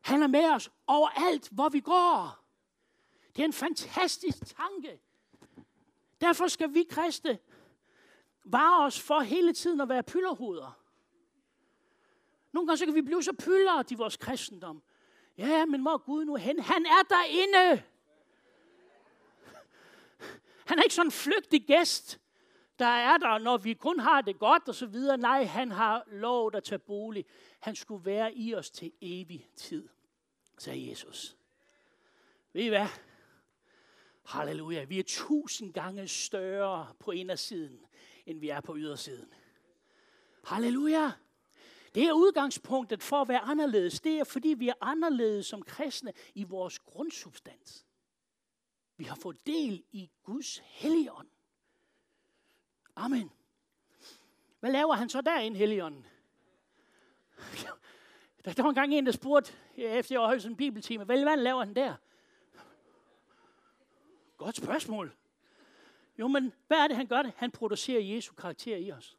Han 0.00 0.22
er 0.22 0.26
med 0.26 0.50
os 0.50 0.70
overalt, 0.86 1.48
hvor 1.48 1.68
vi 1.68 1.80
går. 1.80 2.44
Det 3.36 3.42
er 3.42 3.46
en 3.46 3.52
fantastisk 3.52 4.56
tanke. 4.56 5.00
Derfor 6.20 6.48
skal 6.48 6.74
vi 6.74 6.86
kristne 6.90 7.38
vare 8.44 8.86
os 8.86 9.00
for 9.00 9.20
hele 9.20 9.52
tiden 9.52 9.80
at 9.80 9.88
være 9.88 10.02
pylderhoveder. 10.02 10.78
Nogle 12.52 12.66
gange 12.66 12.76
så 12.76 12.84
kan 12.84 12.94
vi 12.94 13.02
blive 13.02 13.22
så 13.22 13.32
pyldret 13.32 13.90
i 13.90 13.94
vores 13.94 14.16
kristendom. 14.16 14.82
Ja, 15.38 15.64
men 15.64 15.82
hvor 15.82 15.92
er 15.92 15.98
Gud 15.98 16.24
nu 16.24 16.36
hen? 16.36 16.60
Han 16.60 16.86
er 16.86 17.02
derinde. 17.08 17.82
Han 20.66 20.78
er 20.78 20.82
ikke 20.82 20.94
sådan 20.94 21.06
en 21.06 21.12
flygtig 21.12 21.66
gæst, 21.66 22.20
der 22.78 22.86
er 22.86 23.18
der, 23.18 23.38
når 23.38 23.56
vi 23.56 23.74
kun 23.74 23.98
har 23.98 24.20
det 24.20 24.38
godt 24.38 24.68
og 24.68 24.74
så 24.74 24.86
videre. 24.86 25.16
Nej, 25.16 25.44
han 25.44 25.70
har 25.70 26.04
lov 26.06 26.50
at 26.54 26.64
tage 26.64 26.78
bolig. 26.78 27.26
Han 27.60 27.76
skulle 27.76 28.04
være 28.04 28.34
i 28.34 28.54
os 28.54 28.70
til 28.70 28.92
evig 29.00 29.48
tid, 29.56 29.88
sagde 30.58 30.90
Jesus. 30.90 31.36
Ved 32.52 32.62
I 32.62 32.68
hvad? 32.68 32.86
Halleluja. 34.26 34.84
Vi 34.84 34.98
er 34.98 35.02
tusind 35.06 35.72
gange 35.72 36.08
større 36.08 36.94
på 36.98 37.10
indersiden, 37.10 37.80
end 38.26 38.40
vi 38.40 38.48
er 38.48 38.60
på 38.60 38.76
ydersiden. 38.76 39.34
Halleluja. 40.44 41.12
Det 41.94 42.04
er 42.04 42.12
udgangspunktet 42.12 43.02
for 43.02 43.22
at 43.22 43.28
være 43.28 43.40
anderledes. 43.40 44.00
Det 44.00 44.18
er, 44.18 44.24
fordi 44.24 44.48
vi 44.48 44.68
er 44.68 44.74
anderledes 44.80 45.46
som 45.46 45.62
kristne 45.62 46.12
i 46.34 46.44
vores 46.44 46.78
grundsubstans. 46.78 47.86
Vi 48.96 49.04
har 49.04 49.16
fået 49.16 49.46
del 49.46 49.84
i 49.92 50.10
Guds 50.22 50.58
helligånd. 50.58 51.28
Amen. 52.96 53.30
Hvad 54.60 54.72
laver 54.72 54.94
han 54.94 55.08
så 55.08 55.20
derinde, 55.20 55.58
helligånden? 55.58 56.06
Der 58.44 58.62
var 58.62 58.68
engang 58.68 58.94
en, 58.94 59.06
der 59.06 59.12
spurgte, 59.12 59.52
efter 59.76 60.14
jeg 60.14 60.20
var 60.20 60.46
en 60.46 60.56
bibeltime, 60.56 61.04
hvad 61.04 61.36
laver 61.36 61.64
han 61.64 61.74
der? 61.74 61.94
Godt 64.36 64.56
spørgsmål. 64.56 65.16
Jo, 66.18 66.28
men 66.28 66.52
hvad 66.66 66.78
er 66.78 66.88
det, 66.88 66.96
han 66.96 67.06
gør 67.06 67.22
det? 67.22 67.32
Han 67.36 67.50
producerer 67.50 68.00
Jesu 68.00 68.34
karakter 68.34 68.76
i 68.76 68.92
os. 68.92 69.18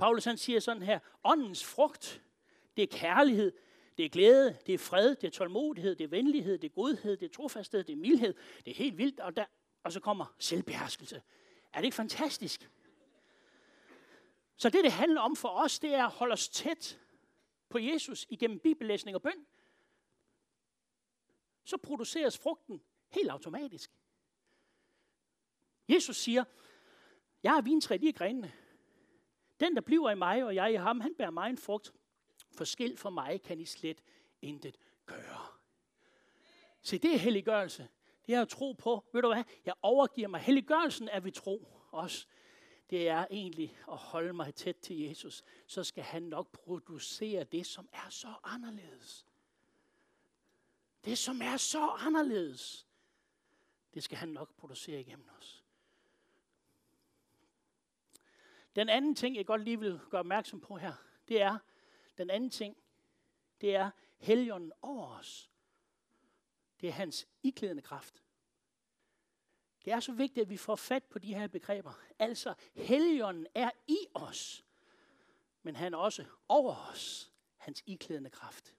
Paulus 0.00 0.24
han 0.24 0.36
siger 0.36 0.60
sådan 0.60 0.82
her, 0.82 0.98
åndens 1.24 1.64
frugt, 1.64 2.22
det 2.76 2.82
er 2.82 2.98
kærlighed, 2.98 3.52
det 3.96 4.04
er 4.04 4.08
glæde, 4.08 4.58
det 4.66 4.74
er 4.74 4.78
fred, 4.78 5.16
det 5.16 5.26
er 5.26 5.30
tålmodighed, 5.30 5.96
det 5.96 6.04
er 6.04 6.08
venlighed, 6.08 6.58
det 6.58 6.70
er 6.70 6.74
godhed, 6.74 7.16
det 7.16 7.26
er 7.26 7.34
trofasthed, 7.34 7.84
det 7.84 7.92
er 7.92 7.96
mildhed. 7.96 8.34
Det 8.64 8.70
er 8.70 8.74
helt 8.74 8.98
vildt, 8.98 9.20
og, 9.20 9.36
der, 9.36 9.44
og 9.82 9.92
så 9.92 10.00
kommer 10.00 10.34
selvbeherskelse. 10.38 11.22
Er 11.72 11.78
det 11.78 11.84
ikke 11.84 11.94
fantastisk? 11.94 12.70
Så 14.56 14.70
det, 14.70 14.84
det 14.84 14.92
handler 14.92 15.20
om 15.20 15.36
for 15.36 15.48
os, 15.48 15.78
det 15.78 15.94
er 15.94 16.04
at 16.04 16.12
holde 16.12 16.32
os 16.32 16.48
tæt 16.48 17.00
på 17.68 17.78
Jesus 17.78 18.26
igennem 18.28 18.58
bibellæsning 18.58 19.14
og 19.14 19.22
bøn. 19.22 19.46
Så 21.64 21.76
produceres 21.76 22.38
frugten 22.38 22.82
helt 23.08 23.30
automatisk. 23.30 23.90
Jesus 25.88 26.16
siger, 26.16 26.44
jeg 27.42 27.56
er 27.56 27.62
vintræet 27.62 28.02
i 28.02 28.08
er 28.08 28.12
grenene. 28.12 28.52
Den, 29.60 29.74
der 29.74 29.80
bliver 29.80 30.10
i 30.10 30.14
mig, 30.14 30.44
og 30.44 30.54
jeg 30.54 30.72
i 30.72 30.76
ham, 30.76 31.00
han 31.00 31.14
bærer 31.14 31.30
mig 31.30 31.50
en 31.50 31.58
frugt. 31.58 31.92
Forskel 32.52 32.96
for 32.96 33.10
mig 33.10 33.42
kan 33.42 33.60
I 33.60 33.64
slet 33.64 34.02
intet 34.42 34.76
gøre. 35.06 35.46
Se, 36.82 36.98
det 36.98 37.14
er 37.14 37.18
helliggørelse. 37.18 37.88
Det 38.26 38.34
er 38.34 38.42
at 38.42 38.48
tro 38.48 38.72
på, 38.72 39.04
ved 39.12 39.22
du 39.22 39.28
hvad, 39.28 39.44
jeg 39.64 39.74
overgiver 39.82 40.28
mig. 40.28 40.40
Helliggørelsen 40.40 41.08
er 41.08 41.20
vi 41.20 41.30
tro 41.30 41.68
også. 41.90 42.26
Det 42.90 43.08
er 43.08 43.26
egentlig 43.30 43.78
at 43.90 43.96
holde 43.96 44.32
mig 44.32 44.54
tæt 44.54 44.76
til 44.76 45.00
Jesus. 45.00 45.42
Så 45.66 45.84
skal 45.84 46.04
han 46.04 46.22
nok 46.22 46.52
producere 46.52 47.44
det, 47.44 47.66
som 47.66 47.88
er 47.92 48.08
så 48.10 48.34
anderledes. 48.44 49.26
Det, 51.04 51.18
som 51.18 51.42
er 51.42 51.56
så 51.56 51.86
anderledes. 51.88 52.86
Det 53.94 54.02
skal 54.02 54.18
han 54.18 54.28
nok 54.28 54.56
producere 54.56 55.00
igennem 55.00 55.28
os. 55.38 55.59
Den 58.80 58.88
anden 58.88 59.14
ting, 59.14 59.36
jeg 59.36 59.46
godt 59.46 59.64
lige 59.64 59.80
vil 59.80 60.00
gøre 60.10 60.18
opmærksom 60.20 60.60
på 60.60 60.76
her, 60.76 60.92
det 61.28 61.42
er, 61.42 61.58
den 62.18 62.30
anden 62.30 62.50
ting, 62.50 62.76
det 63.60 63.76
er 63.76 63.90
helgen 64.18 64.72
over 64.82 65.18
os. 65.18 65.50
Det 66.80 66.88
er 66.88 66.92
hans 66.92 67.28
iklædende 67.42 67.82
kraft. 67.82 68.22
Det 69.84 69.92
er 69.92 70.00
så 70.00 70.12
vigtigt, 70.12 70.44
at 70.44 70.50
vi 70.50 70.56
får 70.56 70.76
fat 70.76 71.04
på 71.04 71.18
de 71.18 71.34
her 71.34 71.48
begreber. 71.48 71.92
Altså, 72.18 72.54
helgen 72.74 73.46
er 73.54 73.70
i 73.86 73.98
os, 74.14 74.64
men 75.62 75.76
han 75.76 75.94
er 75.94 75.98
også 75.98 76.24
over 76.48 76.90
os, 76.92 77.32
hans 77.56 77.82
iklædende 77.86 78.30
kraft. 78.30 78.76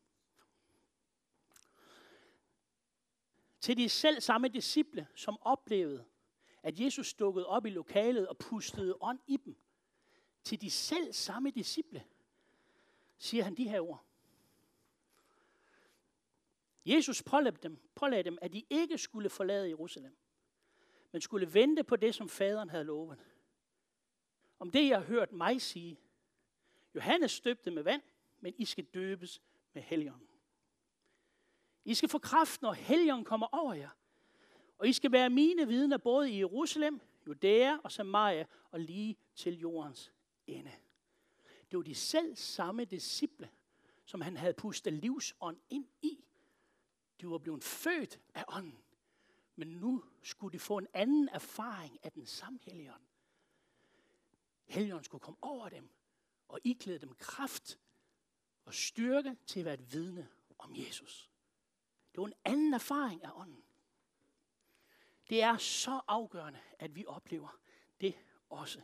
Til 3.60 3.78
de 3.78 3.90
selv 3.90 4.22
samme 4.22 4.48
disciple, 4.48 5.08
som 5.16 5.38
oplevede, 5.42 6.06
at 6.64 6.80
Jesus 6.80 7.14
dukkede 7.14 7.48
op 7.48 7.66
i 7.66 7.70
lokalet 7.70 8.28
og 8.28 8.38
pustede 8.38 8.98
ånd 9.02 9.20
i 9.28 9.38
dem. 9.38 9.58
Til 10.44 10.62
de 10.62 10.72
selv 10.72 11.14
samme 11.14 11.52
disciple, 11.52 12.04
siger 13.18 13.44
han 13.44 13.56
de 13.56 13.70
her 13.70 13.82
ord. 13.82 14.06
Jesus 16.86 17.24
pålagde 17.24 17.58
dem, 17.64 17.78
pålagde 17.96 18.24
dem, 18.24 18.38
at 18.42 18.54
de 18.54 18.64
ikke 18.70 18.98
skulle 18.98 19.30
forlade 19.30 19.70
Jerusalem, 19.70 20.18
men 21.12 21.22
skulle 21.22 21.54
vente 21.54 21.84
på 21.84 21.96
det, 21.96 22.16
som 22.16 22.30
faderen 22.30 22.70
havde 22.70 22.84
lovet. 22.84 23.20
Om 24.60 24.72
det, 24.72 24.90
jeg 24.90 24.98
har 24.98 25.06
hørt 25.06 25.32
mig 25.32 25.62
sige, 25.62 26.00
Johannes 26.96 27.32
støbte 27.32 27.72
med 27.72 27.84
vand, 27.84 28.02
men 28.40 28.54
I 28.58 28.66
skal 28.66 28.86
døbes 28.86 29.42
med 29.74 29.82
helgen. 29.82 30.28
I 31.86 31.94
skal 31.94 32.10
få 32.10 32.18
kraft, 32.18 32.62
når 32.62 32.74
helgen 32.74 33.24
kommer 33.24 33.48
over 33.52 33.74
jer. 33.74 33.90
Og 34.78 34.88
I 34.88 34.94
skal 34.94 35.12
være 35.12 35.30
mine 35.30 35.68
vidner 35.68 35.98
både 35.98 36.32
i 36.32 36.38
Jerusalem, 36.38 37.02
Judæa 37.28 37.78
og 37.84 37.92
Samaria 37.92 38.46
og 38.72 38.80
lige 38.80 39.18
til 39.36 39.60
jordens 39.60 40.14
ende. 40.52 40.76
Det 41.72 41.78
var 41.78 41.84
de 41.84 41.96
selv 41.96 42.36
samme 42.36 42.86
disciple, 42.86 43.50
som 44.06 44.22
han 44.22 44.38
havde 44.38 44.54
pustet 44.54 44.94
livsånd 44.94 45.58
ind 45.70 45.88
i. 46.02 46.26
De 47.22 47.30
var 47.30 47.38
blevet 47.38 47.64
født 47.64 48.20
af 48.34 48.46
ånden. 48.48 48.84
Men 49.56 49.68
nu 49.68 50.04
skulle 50.24 50.54
de 50.54 50.60
få 50.60 50.78
en 50.78 50.88
anden 50.94 51.30
erfaring 51.30 52.00
af 52.04 52.12
den 52.12 52.26
samme 52.26 52.60
helligånd. 52.62 53.02
Helligånden 54.66 55.04
skulle 55.04 55.22
komme 55.22 55.38
over 55.42 55.70
dem 55.70 55.90
og 56.48 56.60
iklæde 56.64 57.00
dem 57.00 57.16
kraft 57.16 57.80
og 58.66 58.74
styrke 58.74 59.38
til 59.46 59.60
at 59.60 59.66
være 59.66 59.74
et 59.74 59.94
vidne 59.94 60.30
om 60.58 60.76
Jesus. 60.76 61.32
Det 62.12 62.22
var 62.22 62.28
en 62.28 62.34
anden 62.46 62.74
erfaring 62.74 63.24
af 63.24 63.32
ånden. 63.34 63.64
Det 65.30 65.42
er 65.42 65.58
så 65.58 66.02
afgørende, 66.08 66.60
at 66.80 66.96
vi 66.96 67.06
oplever 67.06 67.60
det 68.02 68.16
også. 68.50 68.82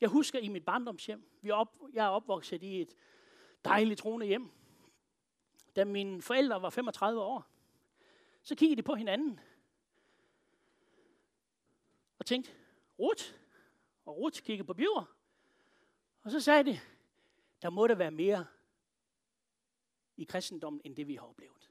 Jeg 0.00 0.08
husker 0.08 0.38
i 0.38 0.48
mit 0.48 0.64
barndomshjem, 0.64 1.30
vi 1.40 1.50
op, 1.50 1.78
jeg 1.92 2.04
er 2.06 2.10
opvokset 2.10 2.62
i 2.62 2.80
et 2.80 2.94
dejligt 3.64 4.00
troende 4.00 4.26
hjem. 4.26 4.50
Da 5.76 5.84
mine 5.84 6.22
forældre 6.22 6.62
var 6.62 6.70
35 6.70 7.20
år, 7.20 7.46
så 8.42 8.54
kiggede 8.54 8.76
de 8.76 8.82
på 8.82 8.94
hinanden 8.94 9.40
og 12.18 12.26
tænkte, 12.26 12.50
Ruth, 12.98 13.24
og 14.04 14.16
Ruth 14.16 14.42
kiggede 14.42 14.66
på 14.66 14.74
Bjørn, 14.74 15.04
og 16.22 16.30
så 16.30 16.40
sagde 16.40 16.64
de, 16.64 16.80
der 17.62 17.70
må 17.70 17.86
der 17.86 17.94
være 17.94 18.10
mere 18.10 18.46
i 20.16 20.24
kristendommen, 20.24 20.80
end 20.84 20.96
det 20.96 21.08
vi 21.08 21.14
har 21.14 21.26
oplevet. 21.26 21.70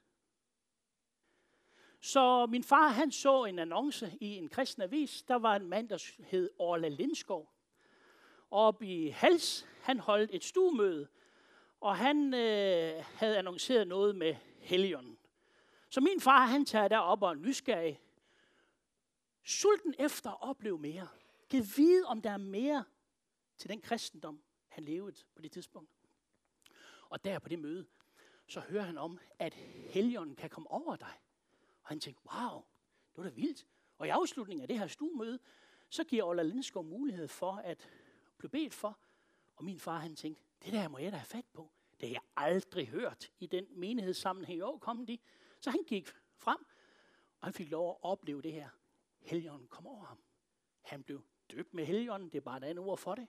Så 2.00 2.46
min 2.46 2.64
far, 2.64 2.90
han 2.90 3.12
så 3.12 3.44
en 3.44 3.60
annonce 3.60 4.18
i 4.22 4.36
en 4.36 4.50
kristen 4.50 4.84
avis. 4.84 5.24
Der 5.24 5.36
var 5.36 5.56
en 5.56 5.68
mand, 5.68 5.90
der 5.90 6.24
hed 6.24 6.50
Orla 6.58 6.88
Lindskov 6.88 7.57
oppe 8.52 8.88
i 8.88 9.10
Hals, 9.10 9.68
han 9.82 10.00
holdt 10.00 10.30
et 10.34 10.44
stuemøde, 10.44 11.08
og 11.82 11.98
han 11.98 12.34
øh, 12.34 13.04
havde 13.16 13.38
annonceret 13.38 13.88
noget 13.88 14.16
med 14.16 14.36
helgen. 14.60 15.18
Så 15.90 16.02
min 16.02 16.22
far, 16.22 16.46
han 16.46 16.66
tager 16.66 16.88
derop 16.88 17.24
og 17.24 17.30
er 17.30 17.36
nysgerrig. 17.36 18.02
Sulten 19.44 19.94
efter 20.00 20.30
at 20.32 20.38
opleve 20.42 20.80
mere. 20.80 21.08
Kan 21.50 21.66
vide, 21.78 22.06
om 22.06 22.22
der 22.22 22.32
er 22.32 22.38
mere 22.38 22.84
til 23.58 23.70
den 23.70 23.82
kristendom, 23.82 24.42
han 24.68 24.84
levede 24.84 25.16
på 25.36 25.42
det 25.42 25.52
tidspunkt. 25.52 25.92
Og 27.10 27.26
der 27.26 27.40
på 27.40 27.50
det 27.50 27.60
møde, 27.60 27.86
så 28.48 28.60
hører 28.60 28.84
han 28.84 28.98
om, 28.98 29.20
at 29.40 29.54
helgen 29.54 30.36
kan 30.36 30.50
komme 30.50 30.72
over 30.72 30.96
dig. 30.96 31.14
Og 31.82 31.88
han 31.88 32.00
tænkte, 32.00 32.22
wow, 32.26 32.64
det 33.16 33.18
var 33.18 33.24
da 33.24 33.30
vildt. 33.30 33.68
Og 33.98 34.08
i 34.08 34.10
afslutningen 34.10 34.62
af 34.62 34.68
det 34.68 34.80
her 34.80 34.88
stuemøde, 34.88 35.40
så 35.90 36.04
giver 36.04 36.24
Ola 36.24 36.44
Lindskov 36.44 36.84
mulighed 36.84 37.28
for 37.28 37.52
at 37.52 37.90
blev 38.38 38.50
bedt 38.50 38.74
for. 38.74 39.00
Og 39.56 39.66
min 39.66 39.80
far 39.80 39.98
han 40.00 40.16
tænkte, 40.16 40.44
det 40.64 40.74
der 40.74 40.88
må 40.88 40.98
jeg 40.98 41.12
da 41.12 41.18
have 41.18 41.26
fat 41.26 41.46
på. 41.54 41.72
Det 42.00 42.10
har 42.10 42.14
jeg 42.14 42.22
aldrig 42.36 42.88
hørt 42.88 43.32
i 43.40 43.46
den 43.46 43.66
menighedssammenhæng. 43.70 44.60
Jo, 44.60 44.78
kom 44.78 45.06
de. 45.06 45.18
Så 45.62 45.72
han 45.72 45.84
gik 45.84 46.10
frem, 46.36 46.66
og 47.40 47.48
han 47.48 47.54
fik 47.54 47.70
lov 47.70 47.90
at 47.90 47.98
opleve 48.02 48.42
det 48.42 48.54
her. 48.54 48.70
Helligånden 49.22 49.68
kom 49.68 49.88
over 49.88 50.06
ham. 50.06 50.20
Han 50.82 51.04
blev 51.04 51.22
døbt 51.52 51.74
med 51.74 51.86
helligånden. 51.86 52.30
Det 52.30 52.38
er 52.38 52.42
bare 52.42 52.58
et 52.58 52.64
andet 52.64 52.86
ord 52.86 52.98
for 52.98 53.16
det. 53.16 53.28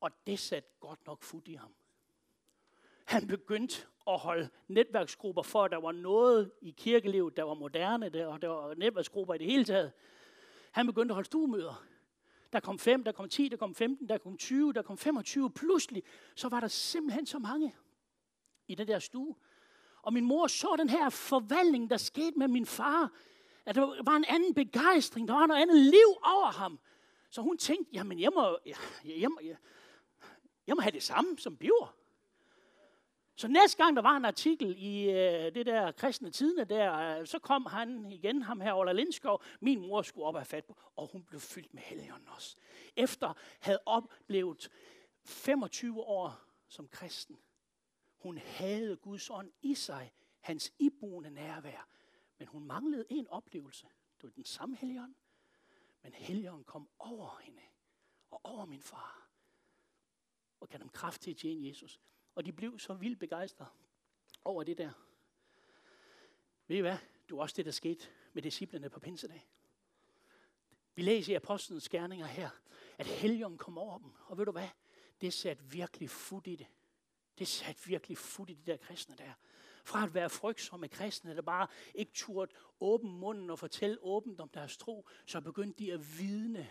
Og 0.00 0.10
det 0.26 0.38
satte 0.38 0.68
godt 0.80 1.06
nok 1.06 1.22
fod 1.22 1.48
i 1.48 1.54
ham. 1.54 1.74
Han 3.04 3.26
begyndte 3.26 3.86
at 4.06 4.18
holde 4.18 4.48
netværksgrupper 4.68 5.42
for, 5.42 5.64
at 5.64 5.70
der 5.70 5.76
var 5.76 5.92
noget 5.92 6.52
i 6.60 6.70
kirkelivet, 6.70 7.36
der 7.36 7.42
var 7.42 7.54
moderne, 7.54 8.08
der, 8.08 8.26
og 8.26 8.42
der 8.42 8.48
var 8.48 8.74
netværksgrupper 8.74 9.34
i 9.34 9.38
det 9.38 9.46
hele 9.46 9.64
taget. 9.64 9.92
Han 10.72 10.86
begyndte 10.86 11.12
at 11.12 11.14
holde 11.14 11.26
stuemøder. 11.26 11.86
Der 12.54 12.60
kom 12.60 12.78
5, 12.78 13.04
der 13.04 13.12
kom 13.12 13.28
10, 13.28 13.48
der 13.48 13.56
kom 13.56 13.74
15, 13.74 14.08
der 14.08 14.18
kom 14.18 14.36
20, 14.36 14.72
der 14.72 14.82
kom 14.82 14.98
25. 14.98 15.50
Pludselig 15.50 16.02
så 16.34 16.48
var 16.48 16.60
der 16.60 16.68
simpelthen 16.68 17.26
så 17.26 17.38
mange 17.38 17.74
i 18.68 18.74
den 18.74 18.88
der 18.88 18.98
stue. 18.98 19.34
Og 20.02 20.12
min 20.12 20.24
mor 20.24 20.46
så 20.46 20.74
den 20.78 20.88
her 20.88 21.08
forvandling, 21.10 21.90
der 21.90 21.96
skete 21.96 22.38
med 22.38 22.48
min 22.48 22.66
far. 22.66 23.12
At 23.66 23.74
der 23.74 24.02
var 24.02 24.16
en 24.16 24.24
anden 24.28 24.54
begejstring, 24.54 25.28
der 25.28 25.34
var 25.34 25.46
noget 25.46 25.62
andet 25.62 25.76
liv 25.76 26.08
over 26.22 26.52
ham. 26.52 26.78
Så 27.30 27.42
hun 27.42 27.58
tænkte, 27.58 27.90
jamen 27.92 28.20
jeg 28.20 28.30
må, 28.34 28.58
jeg, 28.66 28.76
jeg, 29.04 29.28
jeg, 29.42 29.56
jeg 30.66 30.76
må 30.76 30.80
have 30.82 30.92
det 30.92 31.02
samme 31.02 31.38
som 31.38 31.56
Biver. 31.56 31.96
Så 33.36 33.48
næste 33.48 33.84
gang 33.84 33.96
der 33.96 34.02
var 34.02 34.16
en 34.16 34.24
artikel 34.24 34.74
i 34.78 35.10
øh, 35.10 35.54
det 35.54 35.66
der 35.66 35.92
kristne 35.92 36.30
tidene 36.30 36.64
der, 36.64 37.18
øh, 37.20 37.26
så 37.26 37.38
kom 37.38 37.66
han 37.66 38.12
igen, 38.12 38.42
ham 38.42 38.60
her 38.60 38.74
Ola 38.74 38.92
Lindskov. 38.92 39.42
Min 39.60 39.80
mor 39.80 40.02
skulle 40.02 40.26
op 40.26 40.34
og 40.34 40.40
have 40.40 40.46
fat 40.46 40.64
på, 40.64 40.76
og 40.96 41.06
hun 41.12 41.24
blev 41.24 41.40
fyldt 41.40 41.74
med 41.74 41.82
helgen 41.82 42.28
også. 42.28 42.56
Efter 42.96 43.34
havde 43.60 43.80
oplevet 43.86 44.70
25 45.24 46.00
år 46.00 46.40
som 46.68 46.88
kristen. 46.88 47.38
Hun 48.16 48.38
havde 48.38 48.96
Guds 48.96 49.30
ånd 49.30 49.52
i 49.62 49.74
sig, 49.74 50.12
hans 50.40 50.72
iboende 50.78 51.30
nærvær. 51.30 51.88
Men 52.38 52.48
hun 52.48 52.64
manglede 52.64 53.04
en 53.10 53.28
oplevelse. 53.28 53.86
Det 54.16 54.22
var 54.22 54.30
den 54.30 54.44
samme 54.44 54.76
helgen. 54.76 55.16
Men 56.02 56.12
helgen 56.12 56.64
kom 56.64 56.88
over 56.98 57.38
hende 57.42 57.62
og 58.30 58.40
over 58.44 58.64
min 58.64 58.82
far. 58.82 59.28
Og 60.60 60.68
gav 60.68 60.78
dem 60.78 60.88
kraft 60.88 61.20
til 61.22 61.30
at 61.30 61.36
tjene 61.36 61.68
Jesus. 61.68 62.00
Og 62.34 62.46
de 62.46 62.52
blev 62.52 62.78
så 62.78 62.94
vildt 62.94 63.18
begejstrede 63.18 63.70
over 64.44 64.62
det 64.62 64.78
der. 64.78 64.90
Ved 66.66 66.76
I 66.76 66.80
hvad? 66.80 66.98
Det 67.28 67.36
var 67.36 67.42
også 67.42 67.54
det, 67.56 67.64
der 67.64 67.70
skete 67.70 68.08
med 68.32 68.42
disciplene 68.42 68.90
på 68.90 69.00
pinsedag. 69.00 69.48
Vi 70.94 71.02
læser 71.02 71.32
i 71.32 71.36
Apostlenes 71.36 71.88
gerninger 71.88 72.26
her, 72.26 72.50
at 72.98 73.06
helgen 73.06 73.58
kom 73.58 73.78
over 73.78 73.98
dem. 73.98 74.10
Og 74.26 74.38
ved 74.38 74.44
du 74.44 74.52
hvad? 74.52 74.68
Det 75.20 75.32
satte 75.32 75.64
virkelig 75.64 76.10
fod 76.10 76.46
i 76.46 76.56
det. 76.56 76.66
Det 77.38 77.48
satte 77.48 77.86
virkelig 77.86 78.18
fod 78.18 78.48
i 78.48 78.54
de 78.54 78.72
der 78.72 78.76
kristne 78.76 79.16
der. 79.16 79.32
Fra 79.84 80.04
at 80.04 80.14
være 80.14 80.30
frygtsomme 80.30 80.88
kristne, 80.88 81.36
der 81.36 81.42
bare 81.42 81.66
ikke 81.94 82.12
turde 82.14 82.54
åbne 82.80 83.10
munden 83.10 83.50
og 83.50 83.58
fortælle 83.58 83.98
åbent 84.02 84.40
om 84.40 84.48
deres 84.48 84.76
tro, 84.76 85.08
så 85.26 85.40
begyndte 85.40 85.84
de 85.84 85.92
at 85.92 86.18
vidne 86.18 86.70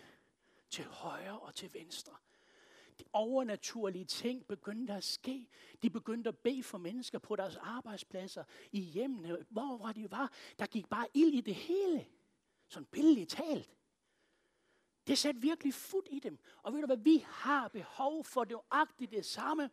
til 0.69 0.85
højre 0.85 1.39
og 1.39 1.55
til 1.55 1.73
venstre 1.73 2.15
overnaturlige 3.13 4.05
ting 4.05 4.47
begyndte 4.47 4.93
at 4.93 5.03
ske. 5.03 5.47
De 5.81 5.89
begyndte 5.89 6.27
at 6.27 6.37
bede 6.37 6.63
for 6.63 6.77
mennesker 6.77 7.19
på 7.19 7.35
deres 7.35 7.55
arbejdspladser, 7.55 8.43
i 8.71 8.79
hjemmene, 8.79 9.45
hvor 9.49 9.77
var 9.77 9.91
de 9.91 10.11
var. 10.11 10.31
Der 10.59 10.65
gik 10.65 10.89
bare 10.89 11.07
ild 11.13 11.33
i 11.33 11.41
det 11.41 11.55
hele. 11.55 12.05
Sådan 12.67 12.85
billigt 12.85 13.29
talt. 13.29 13.69
Det 15.07 15.17
satte 15.17 15.41
virkelig 15.41 15.73
fod 15.73 16.07
i 16.09 16.19
dem. 16.19 16.39
Og 16.63 16.73
ved 16.73 16.79
du 16.81 16.85
hvad, 16.85 16.97
vi 16.97 17.25
har 17.27 17.67
behov 17.67 18.25
for 18.25 18.43
det 18.43 18.57
agtigt 18.71 19.11
det 19.11 19.25
samme. 19.25 19.69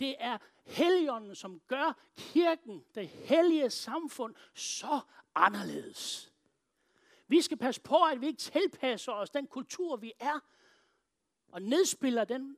Det 0.00 0.16
er 0.18 0.38
helgenen, 0.64 1.34
som 1.34 1.60
gør 1.68 1.98
kirken, 2.16 2.84
det 2.94 3.08
hellige 3.08 3.70
samfund, 3.70 4.34
så 4.54 5.00
anderledes. 5.34 6.32
Vi 7.28 7.40
skal 7.40 7.56
passe 7.56 7.80
på, 7.80 7.96
at 7.96 8.20
vi 8.20 8.26
ikke 8.26 8.38
tilpasser 8.38 9.12
os 9.12 9.30
den 9.30 9.46
kultur, 9.46 9.96
vi 9.96 10.12
er, 10.20 10.40
og 11.52 11.62
nedspiller 11.62 12.24
den 12.24 12.56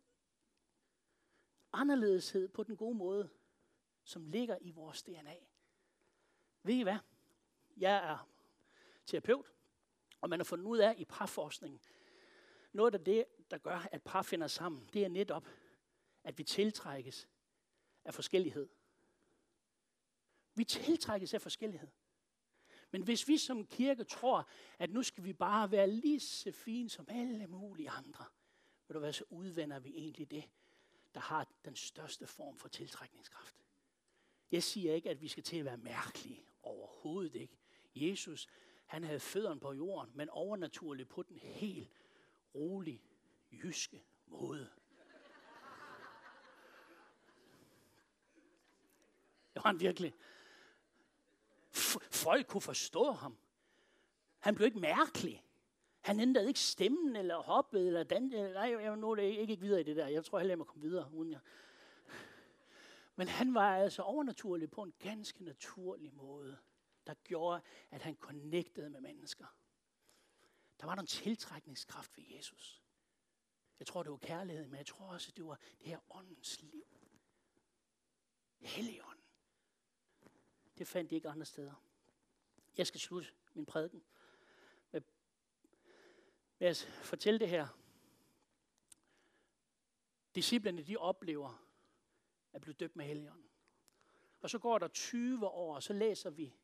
anderledeshed 1.73 2.49
på 2.49 2.63
den 2.63 2.77
gode 2.77 2.95
måde, 2.95 3.31
som 4.05 4.27
ligger 4.27 4.59
i 4.61 4.71
vores 4.71 5.03
DNA. 5.03 5.37
Ved 6.63 6.75
I 6.75 6.83
hvad? 6.83 6.99
Jeg 7.77 8.11
er 8.11 8.29
terapeut, 9.07 9.53
og 10.21 10.31
man 10.31 10.39
har 10.39 10.45
fundet 10.45 10.67
ud 10.67 10.79
af 10.79 10.95
i 10.99 11.05
parforskning, 11.05 11.81
noget 12.73 12.95
af 12.95 13.05
det, 13.05 13.25
der 13.51 13.59
gør, 13.59 13.89
at 13.93 14.03
par 14.03 14.23
finder 14.23 14.47
sammen, 14.47 14.89
det 14.93 15.05
er 15.05 15.09
netop, 15.09 15.49
at 16.25 16.39
vi 16.39 16.45
tiltrækkes 16.45 17.29
af 18.05 18.15
forskellighed. 18.15 18.69
Vi 20.55 20.65
tiltrækkes 20.65 21.35
af 21.35 21.43
forskellighed. 21.43 21.89
Men 22.91 23.03
hvis 23.03 23.29
vi 23.29 23.39
som 23.39 23.67
kirke 23.67 24.05
tror, 24.05 24.49
at 24.79 24.91
nu 24.91 25.03
skal 25.03 25.25
vi 25.25 25.33
bare 25.33 25.71
være 25.71 25.91
lige 25.91 26.21
så 26.21 26.53
fine 26.53 26.91
som 26.91 27.07
alle 27.09 27.47
mulige 27.47 27.91
andre, 27.91 28.25
ved 28.89 28.95
du 28.95 28.99
hvad, 28.99 29.13
så 29.13 29.25
udvender 29.31 29.79
vi 29.79 29.91
egentlig 29.91 30.31
det, 30.31 30.51
der 31.15 31.21
har 31.21 31.49
den 31.65 31.77
største 31.77 32.27
form 32.27 32.59
for 32.59 32.69
tiltrækningskraft. 32.69 33.57
Jeg 34.53 34.63
siger 34.63 34.95
ikke, 34.95 35.11
at 35.11 35.21
vi 35.21 35.29
skal 35.29 35.43
til 35.43 35.57
at 35.57 35.65
være 35.65 35.77
mærkelige. 35.77 36.45
Overhovedet 36.63 37.35
ikke. 37.35 37.59
Jesus, 37.95 38.49
han 38.87 39.05
havde 39.05 39.21
fødderne 39.21 39.61
på 39.61 39.73
jorden, 39.73 40.17
men 40.17 40.31
overnaturligt 40.31 41.09
på 41.09 41.23
den 41.23 41.39
helt 41.39 41.91
rolig, 42.55 43.03
jyske 43.53 44.05
måde. 44.27 44.71
Det 49.55 49.65
var 49.65 49.67
han 49.67 49.81
virkelig. 49.81 50.15
F- 51.77 52.09
folk 52.11 52.47
kunne 52.47 52.61
forstå 52.61 53.13
ham. 53.13 53.39
Han 54.39 54.55
blev 54.55 54.67
ikke 54.67 54.79
mærkelig. 54.79 55.45
Han 56.05 56.21
ændrede 56.21 56.49
ikke 56.49 56.61
stemmen, 56.61 57.17
eller 57.17 57.37
hoppede, 57.37 57.87
eller 57.87 58.03
dan. 58.03 58.23
Nej, 58.23 58.77
jeg 58.81 58.97
nu 58.97 59.15
ikke, 59.15 59.41
ikke 59.41 59.61
videre 59.61 59.81
i 59.81 59.83
det 59.83 59.97
der. 59.97 60.07
Jeg 60.07 60.25
tror 60.25 60.39
heller, 60.39 60.53
jeg 60.53 60.59
må 60.59 60.65
komme 60.65 60.83
videre. 60.83 61.13
Uden 61.13 61.33
jeg. 61.33 61.41
Men 63.17 63.29
han 63.29 63.55
var 63.55 63.77
altså 63.77 64.03
overnaturlig 64.03 64.71
på 64.71 64.83
en 64.83 64.95
ganske 64.99 65.45
naturlig 65.45 66.15
måde, 66.15 66.59
der 67.07 67.15
gjorde, 67.15 67.63
at 67.91 68.03
han 68.03 68.17
connectede 68.17 68.91
med 68.91 69.01
mennesker. 69.01 69.47
Der 70.81 70.87
var 70.87 70.95
en 70.95 71.07
tiltrækningskraft 71.07 72.17
ved 72.17 72.25
Jesus. 72.37 72.83
Jeg 73.79 73.87
tror, 73.87 74.03
det 74.03 74.13
var 74.13 74.19
kærlighed, 74.19 74.67
men 74.67 74.79
jeg 74.79 74.87
tror 74.87 75.07
også, 75.07 75.33
det 75.37 75.45
var 75.47 75.59
det 75.79 75.87
her 75.87 75.99
åndens 76.11 76.63
liv. 76.63 76.87
Helligånden. 78.59 79.25
Det 80.79 80.87
fandt 80.87 81.11
de 81.11 81.15
ikke 81.15 81.29
andre 81.29 81.47
steder. 81.47 81.85
Jeg 82.77 82.87
skal 82.87 83.01
slutte 83.01 83.31
min 83.55 83.67
prædiken 83.67 84.05
Lad 86.65 86.71
os 86.71 86.85
fortælle 86.85 87.41
det 87.41 87.49
her. 87.49 87.69
Disciplerne, 90.35 90.83
de 90.83 90.97
oplever 90.97 91.67
at 92.53 92.61
blive 92.61 92.75
døbt 92.75 92.97
med 92.97 93.05
helligånden. 93.05 93.51
Og 94.41 94.51
så 94.51 94.59
går 94.59 94.79
der 94.79 94.89
20 94.89 95.49
år, 95.49 95.75
og 95.75 95.83
så 95.83 95.93
læser 95.93 96.31
vi 96.31 96.55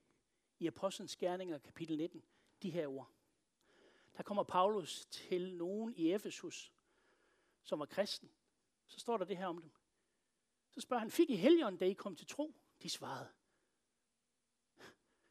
i 0.59 0.67
Apostlenes 0.67 1.17
Gerninger, 1.17 1.59
kapitel 1.59 1.97
19, 1.97 2.25
de 2.63 2.71
her 2.71 2.87
ord. 2.87 3.11
Der 4.17 4.23
kommer 4.23 4.43
Paulus 4.43 5.07
til 5.07 5.55
nogen 5.55 5.95
i 5.95 6.13
Efesus, 6.13 6.73
som 7.63 7.79
var 7.79 7.87
kristen. 7.87 8.31
Så 8.87 8.99
står 8.99 9.17
der 9.17 9.25
det 9.25 9.37
her 9.37 9.47
om 9.47 9.61
dem. 9.61 9.71
Så 10.71 10.81
spørger 10.81 11.01
han, 11.01 11.11
fik 11.11 11.31
I 11.31 11.37
helligånden, 11.37 11.79
da 11.79 11.85
I 11.85 11.93
kom 11.93 12.17
til 12.17 12.27
tro? 12.27 12.55
De 12.83 12.91
svarede, 12.91 13.29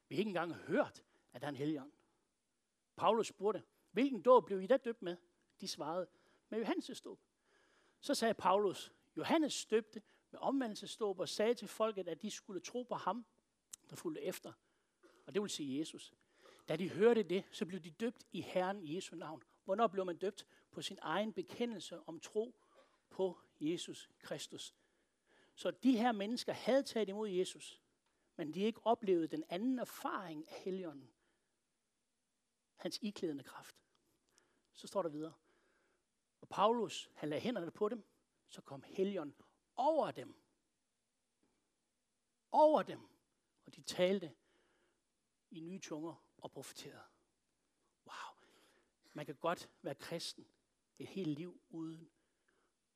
vi 0.07 0.15
har 0.15 0.19
ikke 0.19 0.29
engang 0.29 0.53
hørt, 0.53 1.03
at 1.33 1.43
han 1.43 1.43
er 1.43 1.49
en 1.49 1.55
helgen. 1.55 1.91
Paulus 2.95 3.27
spurgte, 3.27 3.63
Hvilken 3.91 4.21
dåb 4.21 4.45
blev 4.45 4.61
I 4.61 4.67
da 4.67 4.77
døbt 4.77 5.01
med? 5.01 5.17
De 5.61 5.67
svarede, 5.67 6.07
med 6.49 6.59
Johannes 6.59 7.01
dåb. 7.01 7.19
Så 7.99 8.15
sagde 8.15 8.33
Paulus, 8.33 8.93
Johannes 9.17 9.65
døbte 9.65 10.01
med 10.31 10.39
omvendelsesdåb 10.39 11.19
og 11.19 11.29
sagde 11.29 11.53
til 11.53 11.67
folket, 11.67 12.07
at 12.07 12.21
de 12.21 12.31
skulle 12.31 12.61
tro 12.61 12.83
på 12.83 12.95
ham, 12.95 13.25
der 13.89 13.95
fulgte 13.95 14.21
efter. 14.21 14.53
Og 15.25 15.33
det 15.33 15.41
vil 15.41 15.49
sige 15.49 15.79
Jesus. 15.79 16.13
Da 16.69 16.75
de 16.75 16.89
hørte 16.89 17.23
det, 17.23 17.43
så 17.51 17.65
blev 17.65 17.79
de 17.79 17.91
døbt 17.91 18.23
i 18.31 18.41
Herren 18.41 18.95
Jesu 18.95 19.15
navn. 19.15 19.43
Hvornår 19.65 19.87
blev 19.87 20.05
man 20.05 20.17
døbt? 20.17 20.47
På 20.71 20.81
sin 20.81 20.97
egen 21.01 21.33
bekendelse 21.33 21.99
om 22.07 22.19
tro 22.19 22.55
på 23.09 23.39
Jesus 23.59 24.09
Kristus. 24.19 24.75
Så 25.55 25.71
de 25.71 25.97
her 25.97 26.11
mennesker 26.11 26.53
havde 26.53 26.83
taget 26.83 27.09
imod 27.09 27.29
Jesus, 27.29 27.81
men 28.35 28.53
de 28.53 28.59
ikke 28.59 28.85
oplevede 28.85 29.27
den 29.27 29.43
anden 29.49 29.79
erfaring 29.79 30.49
af 30.49 30.61
Helligånden 30.63 31.09
hans 32.79 32.99
iklædende 33.01 33.43
kraft. 33.43 33.75
Så 34.73 34.87
står 34.87 35.01
der 35.01 35.09
videre. 35.09 35.33
Og 36.41 36.49
Paulus, 36.49 37.09
han 37.15 37.29
lagde 37.29 37.41
hænderne 37.41 37.71
på 37.71 37.89
dem, 37.89 38.03
så 38.47 38.61
kom 38.61 38.83
helgen 38.83 39.35
over 39.75 40.11
dem. 40.11 40.35
Over 42.51 42.83
dem. 42.83 43.09
Og 43.65 43.75
de 43.75 43.81
talte 43.81 44.35
i 45.49 45.59
nye 45.59 45.79
tunger 45.79 46.25
og 46.37 46.51
profeterede. 46.51 47.03
Wow. 48.05 48.47
Man 49.13 49.25
kan 49.25 49.35
godt 49.35 49.69
være 49.81 49.95
kristen 49.95 50.47
et 50.99 51.07
helt 51.07 51.29
liv 51.29 51.61
uden 51.69 52.11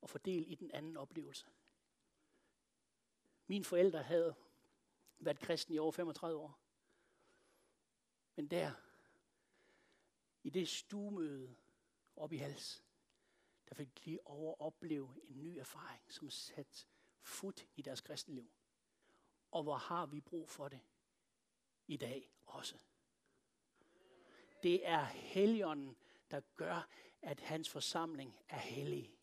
at 0.04 0.10
fordele 0.10 0.46
i 0.46 0.56
den 0.56 0.72
anden 0.72 0.98
oplevelse. 0.98 1.48
Mine 3.48 3.66
forældre 3.66 4.04
havde 4.04 4.36
været 5.18 5.40
kristen 5.40 5.74
i 5.74 5.80
over 5.80 5.92
35 5.92 6.40
år. 6.40 6.60
Men 8.36 8.48
der 8.48 8.74
i 10.44 10.50
det 10.50 10.70
stuemøde 10.70 11.56
op 12.16 12.34
i 12.34 12.38
hals, 12.38 12.84
der 13.70 13.76
fik 13.76 14.06
de 14.06 14.20
over 14.26 14.62
opleve 14.62 15.16
en 15.24 15.44
ny 15.44 15.58
erfaring, 15.58 16.14
som 16.14 16.30
satte 16.30 16.86
fod 17.22 17.66
i 17.76 17.82
deres 17.82 18.02
kristenliv. 18.02 18.52
Og 19.52 19.64
hvor 19.64 19.76
har 19.76 20.06
vi 20.06 20.22
brug 20.22 20.50
for 20.50 20.68
det 20.68 20.80
i 21.88 21.98
dag 21.98 22.32
også. 22.46 22.80
Det 24.64 24.88
er 24.88 25.04
Helligånden, 25.04 25.96
der 26.32 26.42
gør, 26.56 26.90
at 27.22 27.40
hans 27.40 27.70
forsamling 27.70 28.40
er 28.50 28.60
hellig. 28.60 29.18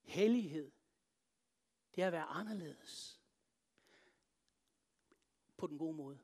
Hellighed, 0.00 0.72
det 1.94 2.02
er 2.02 2.06
at 2.06 2.12
være 2.12 2.24
anderledes. 2.24 3.20
på 5.56 5.66
den 5.66 5.78
gode 5.78 5.96
måde. 5.96 6.18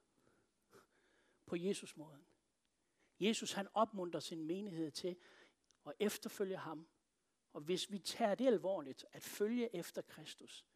På 1.47 1.57
Jesus 1.57 1.97
måden. 1.97 2.30
Jesus 3.21 3.53
han 3.53 3.69
opmuntrer 3.75 4.21
sin 4.21 4.45
menighed 4.45 4.91
til 4.91 5.17
at 5.87 5.93
efterfølge 5.99 6.57
ham. 6.57 6.89
Og 7.53 7.61
hvis 7.61 7.91
vi 7.91 7.99
tager 7.99 8.35
det 8.35 8.47
alvorligt, 8.47 9.07
at 9.13 9.23
følge 9.23 9.77
efter 9.77 10.03
Kristus, 10.03 10.67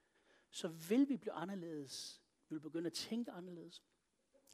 så 0.51 0.69
vil 0.69 1.09
vi 1.09 1.17
blive 1.17 1.33
anderledes. 1.33 2.23
Vi 2.49 2.55
vil 2.55 2.61
begynde 2.61 2.87
at 2.87 2.93
tænke 2.93 3.31
anderledes. 3.31 3.83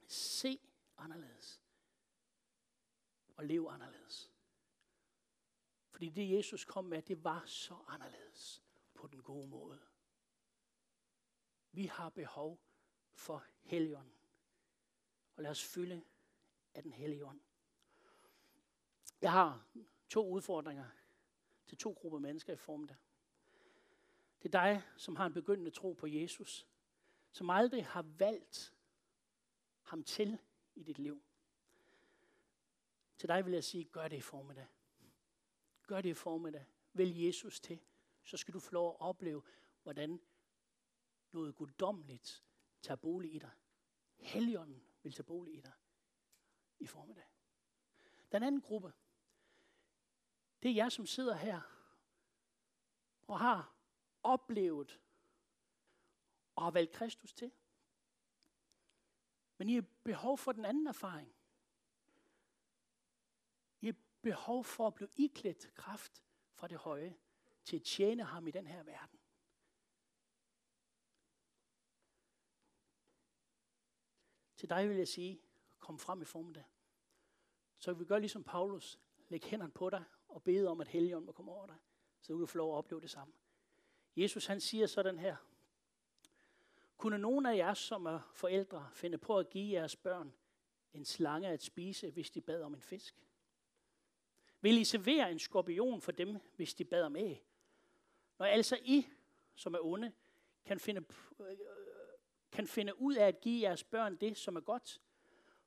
Se 0.07 0.59
anderledes. 0.97 1.63
Og 3.37 3.45
leve 3.45 3.71
anderledes. 3.71 4.33
Fordi 5.89 6.09
det 6.09 6.31
Jesus 6.31 6.65
kom 6.65 6.85
med, 6.85 7.03
det 7.03 7.25
var 7.25 7.45
så 7.47 7.75
anderledes 7.87 8.63
på 8.95 9.07
den 9.07 9.23
gode 9.23 9.49
måde. 9.49 9.81
Vi 11.73 11.87
har 11.87 12.09
behov 12.09 12.61
for 13.13 13.45
Helligånden. 13.61 14.15
Og 15.37 15.43
lad 15.43 15.51
os 15.51 15.65
fylde 15.65 16.05
af 16.75 16.83
den 16.83 16.93
hellige 16.93 17.27
ånd. 17.27 17.41
Jeg 19.23 19.33
har 19.33 19.67
to 20.09 20.29
udfordringer 20.29 20.87
til 21.67 21.79
to 21.79 21.93
grupper 21.93 22.19
mennesker 22.19 22.53
i 22.53 22.57
formiddag. 22.57 22.97
Det 24.43 24.55
er 24.55 24.63
dig, 24.63 24.83
som 24.97 25.17
har 25.17 25.27
en 25.27 25.33
begyndende 25.33 25.71
tro 25.71 25.93
på 25.93 26.07
Jesus, 26.07 26.67
som 27.33 27.51
aldrig 27.51 27.87
har 27.87 28.03
valgt 28.03 28.75
ham 29.83 30.05
til 30.05 30.39
i 30.75 30.83
dit 30.83 30.99
liv. 30.99 31.23
Til 33.19 33.29
dig 33.29 33.45
vil 33.45 33.53
jeg 33.53 33.65
sige, 33.65 33.85
gør 33.85 34.09
det 34.09 34.17
i 34.17 34.21
formiddag. 34.21 34.67
Gør 35.87 36.01
det 36.01 36.09
i 36.09 36.15
formiddag. 36.15 36.65
Vælg 36.93 37.17
Jesus 37.17 37.61
til. 37.61 37.81
Så 38.23 38.37
skal 38.37 38.55
du 38.55 38.61
få 38.61 38.73
lov 38.73 38.91
at 38.91 39.01
opleve, 39.01 39.43
hvordan 39.83 40.21
noget 41.33 41.55
guddommeligt 41.55 42.45
tager 42.83 42.97
bolig 42.97 43.35
i 43.35 43.39
dig. 43.39 43.51
Helligånden 44.17 44.83
vil 45.03 45.13
tage 45.13 45.25
bolig 45.25 45.55
i 45.55 45.61
dig 45.61 45.73
i 46.79 46.87
formiddag. 46.87 47.25
Den 48.33 48.43
anden 48.43 48.61
gruppe, 48.61 48.93
det 50.63 50.71
er 50.71 50.75
jer, 50.75 50.89
som 50.89 51.07
sidder 51.07 51.35
her 51.35 51.61
og 53.27 53.39
har 53.39 53.75
oplevet 54.23 55.01
og 56.55 56.63
har 56.63 56.71
valgt 56.71 56.93
Kristus 56.93 57.33
til. 57.33 57.53
Men 59.57 59.69
I 59.69 59.75
har 59.75 59.85
behov 60.03 60.39
for 60.39 60.53
den 60.53 60.65
anden 60.65 60.87
erfaring. 60.87 61.35
I 63.81 63.87
har 63.87 63.95
behov 64.23 64.65
for 64.65 64.87
at 64.87 64.95
blive 64.95 65.11
iklædt 65.17 65.75
kraft 65.75 66.23
fra 66.53 66.69
det 66.69 66.79
høje 66.79 67.19
til 67.65 67.77
at 67.77 67.83
tjene 67.83 68.25
ham 68.25 68.47
i 68.47 68.51
den 68.51 68.67
her 68.67 68.83
verden. 68.83 69.21
Til 74.57 74.71
dig 74.71 74.89
vil 74.89 74.97
jeg 74.97 75.09
sige, 75.09 75.41
kom 75.79 75.99
frem 75.99 76.23
i 76.23 76.25
formiddag. 76.25 76.65
Så 77.79 77.93
vi 77.93 78.05
gør 78.05 78.19
ligesom 78.19 78.45
Paulus, 78.45 78.99
læg 79.29 79.45
hænderne 79.45 79.73
på 79.73 79.91
dig 79.91 80.05
og 80.31 80.43
bede 80.43 80.69
om, 80.69 80.81
at 80.81 80.89
Helligånden 80.89 81.27
må 81.27 81.33
komme 81.33 81.53
over 81.53 81.67
dig, 81.67 81.77
så 82.21 82.33
du 82.33 82.39
kan 82.39 82.49
få 82.49 82.59
lov 82.59 82.73
at 82.73 82.79
opleve 82.79 83.01
det 83.01 83.11
samme. 83.11 83.35
Jesus 84.17 84.47
han 84.47 84.61
siger 84.61 84.87
sådan 84.87 85.19
her, 85.19 85.37
kunne 86.97 87.19
nogen 87.19 87.47
af 87.47 87.57
jer, 87.57 87.75
som 87.75 88.07
er 88.07 88.31
forældre, 88.35 88.89
finde 88.95 89.19
på 89.19 89.39
at 89.39 89.51
give 89.51 89.73
jeres 89.73 89.97
børn 89.97 90.33
en 90.95 91.05
slange 91.05 91.49
at 91.49 91.63
spise, 91.63 92.11
hvis 92.11 92.31
de 92.31 92.41
bad 92.41 92.63
om 92.63 92.75
en 92.75 92.81
fisk? 92.81 93.27
Vil 94.61 94.79
I 94.79 94.85
servere 94.85 95.33
en 95.33 95.39
skorpion 95.39 96.01
for 96.01 96.13
dem, 96.13 96.39
hvis 96.57 96.75
de 96.75 96.85
bad 96.85 97.03
om 97.03 97.17
æg? 97.17 97.45
Når 98.39 98.47
altså 98.47 98.79
I, 98.85 99.07
som 99.55 99.75
er 99.75 99.79
onde, 99.83 100.13
kan 100.65 100.81
finde, 100.81 101.05
øh, 101.41 101.57
kan 102.53 102.67
finde 102.67 103.01
ud 103.01 103.15
af 103.15 103.27
at 103.27 103.41
give 103.41 103.63
jeres 103.63 103.85
børn 103.85 104.17
det, 104.17 104.37
som 104.37 104.57
er 104.57 104.61
godt, 104.61 105.01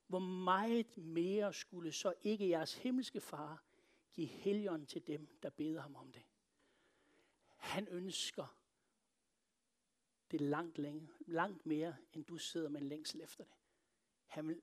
hvor 0.06 0.18
meget 0.18 0.96
mere 0.96 1.52
skulle 1.52 1.92
så 1.92 2.14
ikke 2.22 2.48
jeres 2.48 2.74
himmelske 2.74 3.20
far 3.20 3.62
Giv 4.14 4.28
helgen 4.28 4.86
til 4.86 5.06
dem, 5.06 5.38
der 5.42 5.50
beder 5.50 5.80
ham 5.80 5.96
om 5.96 6.12
det? 6.12 6.22
Han 7.56 7.88
ønsker 7.88 8.56
det 10.30 10.40
langt, 10.40 10.78
længe, 10.78 11.08
langt 11.26 11.66
mere, 11.66 11.96
end 12.12 12.24
du 12.24 12.38
sidder 12.38 12.68
med 12.68 12.80
en 12.80 12.88
længsel 12.88 13.20
efter 13.20 13.44
det. 13.44 13.54
Han 14.26 14.48
vil 14.48 14.62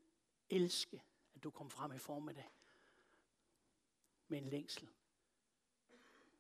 elske, 0.50 1.04
at 1.36 1.44
du 1.44 1.52
kommer 1.52 1.72
frem 1.72 1.94
i 1.94 1.98
form 1.98 2.30
af 2.30 2.36
det. 2.36 2.46
Med 4.28 4.38
en 4.38 4.50
længsel. 4.50 4.90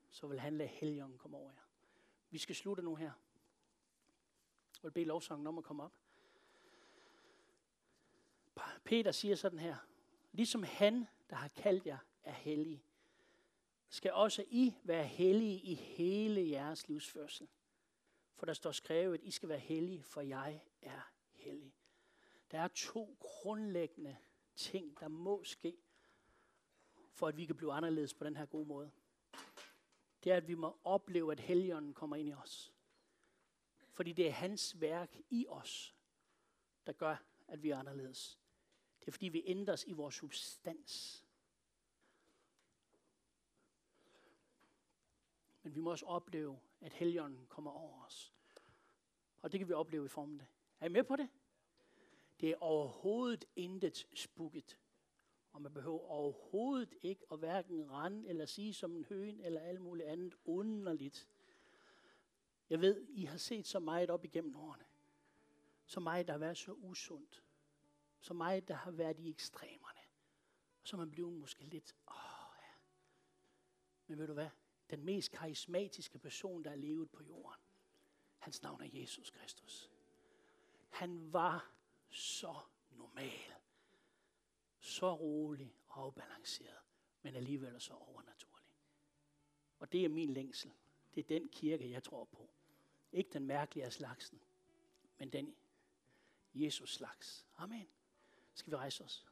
Så 0.09 0.27
vil 0.27 0.39
han 0.39 0.57
lade 0.57 0.69
helgen 0.69 1.17
komme 1.17 1.37
over 1.37 1.51
jer. 1.51 1.61
Vi 2.29 2.37
skal 2.37 2.55
slutte 2.55 2.83
nu 2.83 2.95
her. 2.95 3.11
Jeg 4.75 4.83
vil 4.83 4.91
bede 4.91 5.05
lovsangen 5.05 5.47
om 5.47 5.57
at 5.57 5.63
komme 5.63 5.83
op. 5.83 5.93
Peter 8.83 9.11
siger 9.11 9.35
sådan 9.35 9.59
her. 9.59 9.77
Ligesom 10.31 10.63
han, 10.63 11.07
der 11.29 11.35
har 11.35 11.47
kaldt 11.47 11.85
jer, 11.85 11.97
er 12.23 12.33
hellig, 12.33 12.85
skal 13.91 14.13
også 14.13 14.45
I 14.49 14.73
være 14.83 15.05
hellige 15.05 15.59
i 15.59 15.73
hele 15.73 16.49
jeres 16.49 16.87
livsførsel. 16.87 17.47
For 18.35 18.45
der 18.45 18.53
står 18.53 18.71
skrevet, 18.71 19.13
at 19.13 19.23
I 19.23 19.31
skal 19.31 19.49
være 19.49 19.59
hellige, 19.59 20.03
for 20.03 20.21
jeg 20.21 20.61
er 20.81 21.11
hellig. 21.31 21.73
Der 22.51 22.59
er 22.59 22.67
to 22.67 23.17
grundlæggende 23.19 24.17
ting, 24.55 24.99
der 24.99 25.07
må 25.07 25.43
ske, 25.43 25.77
for 27.11 27.27
at 27.27 27.37
vi 27.37 27.45
kan 27.45 27.55
blive 27.55 27.73
anderledes 27.73 28.13
på 28.13 28.23
den 28.23 28.35
her 28.35 28.45
gode 28.45 28.65
måde. 28.65 28.91
Det 30.23 30.31
er, 30.31 30.37
at 30.37 30.47
vi 30.47 30.55
må 30.55 30.79
opleve, 30.83 31.31
at 31.31 31.39
Helligånden 31.39 31.93
kommer 31.93 32.15
ind 32.15 32.29
i 32.29 32.33
os. 32.33 32.73
Fordi 33.93 34.11
det 34.11 34.27
er 34.27 34.31
hans 34.31 34.81
værk 34.81 35.17
i 35.29 35.45
os, 35.49 35.95
der 36.85 36.93
gør, 36.93 37.23
at 37.47 37.63
vi 37.63 37.69
er 37.69 37.77
anderledes. 37.77 38.39
Det 38.99 39.07
er 39.07 39.11
fordi, 39.11 39.27
vi 39.27 39.43
ændres 39.45 39.83
i 39.87 39.91
vores 39.91 40.15
substans. 40.15 41.25
Men 45.63 45.75
vi 45.75 45.79
må 45.79 45.91
også 45.91 46.05
opleve, 46.05 46.59
at 46.81 46.93
helgen 46.93 47.45
kommer 47.49 47.71
over 47.71 48.05
os. 48.05 48.33
Og 49.41 49.51
det 49.51 49.59
kan 49.59 49.67
vi 49.67 49.73
opleve 49.73 50.05
i 50.05 50.07
formen 50.07 50.41
af. 50.41 50.47
Er 50.79 50.85
I 50.85 50.89
med 50.89 51.03
på 51.03 51.15
det? 51.15 51.29
Det 52.39 52.49
er 52.49 52.55
overhovedet 52.59 53.45
intet 53.55 54.07
spukket. 54.15 54.77
Og 55.51 55.61
man 55.61 55.73
behøver 55.73 55.99
overhovedet 55.99 56.93
ikke 57.01 57.25
at 57.31 57.39
hverken 57.39 57.91
rende 57.91 58.29
eller 58.29 58.45
sige 58.45 58.73
som 58.73 58.95
en 58.95 59.05
høen 59.05 59.41
eller 59.41 59.61
alt 59.61 59.81
muligt 59.81 60.07
andet 60.07 60.35
underligt. 60.45 61.29
Jeg 62.69 62.81
ved, 62.81 63.07
I 63.09 63.25
har 63.25 63.37
set 63.37 63.67
så 63.67 63.79
meget 63.79 64.09
op 64.09 64.25
igennem 64.25 64.55
årene. 64.55 64.85
Så 65.85 65.99
meget, 65.99 66.27
der 66.27 66.33
har 66.33 66.39
været 66.39 66.57
så 66.57 66.73
usundt. 66.73 67.43
Så 68.19 68.33
meget, 68.33 68.67
der 68.67 68.73
har 68.73 68.91
været 68.91 69.19
i 69.19 69.29
ekstremerne. 69.29 69.99
Og 70.81 70.87
så 70.87 70.95
er 70.95 70.97
man 70.97 71.11
blevet 71.11 71.33
måske 71.33 71.63
lidt, 71.63 71.95
åh 72.07 72.55
ja. 72.61 72.73
Men 74.07 74.19
ved 74.19 74.27
du 74.27 74.33
hvad? 74.33 74.49
Den 74.91 75.05
mest 75.05 75.31
karismatiske 75.31 76.19
person, 76.19 76.63
der 76.63 76.71
er 76.71 76.75
levet 76.75 77.11
på 77.11 77.23
jorden. 77.23 77.61
Hans 78.37 78.61
navn 78.61 78.81
er 78.81 78.89
Jesus 78.93 79.29
Kristus. 79.29 79.89
Han 80.89 81.33
var 81.33 81.71
så 82.09 82.55
normal. 82.91 83.53
Så 84.79 85.15
rolig 85.15 85.75
og 85.87 86.03
afbalanceret. 86.03 86.79
Men 87.21 87.35
alligevel 87.35 87.81
så 87.81 87.93
overnaturlig. 87.93 88.67
Og 89.79 89.91
det 89.91 90.05
er 90.05 90.09
min 90.09 90.33
længsel. 90.33 90.71
Det 91.15 91.23
er 91.23 91.27
den 91.27 91.49
kirke, 91.49 91.91
jeg 91.91 92.03
tror 92.03 92.23
på. 92.23 92.49
Ikke 93.11 93.29
den 93.33 93.45
mærkelige 93.45 93.85
af 93.85 93.93
slagsen, 93.93 94.41
men 95.17 95.29
den 95.29 95.55
Jesus 96.53 96.93
slags. 96.93 97.45
Amen. 97.57 97.87
Skal 98.53 98.71
vi 98.71 98.75
rejse 98.75 99.03
os? 99.03 99.30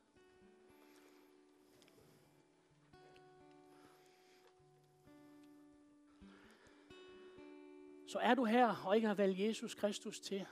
Så 8.09 8.19
er 8.19 8.35
du 8.35 8.45
her 8.45 8.85
og 8.85 8.95
ikke 8.95 9.07
har 9.07 9.15
valgt 9.15 9.39
Jesus 9.39 9.75
Kristus 9.75 10.19
til, 10.19 10.45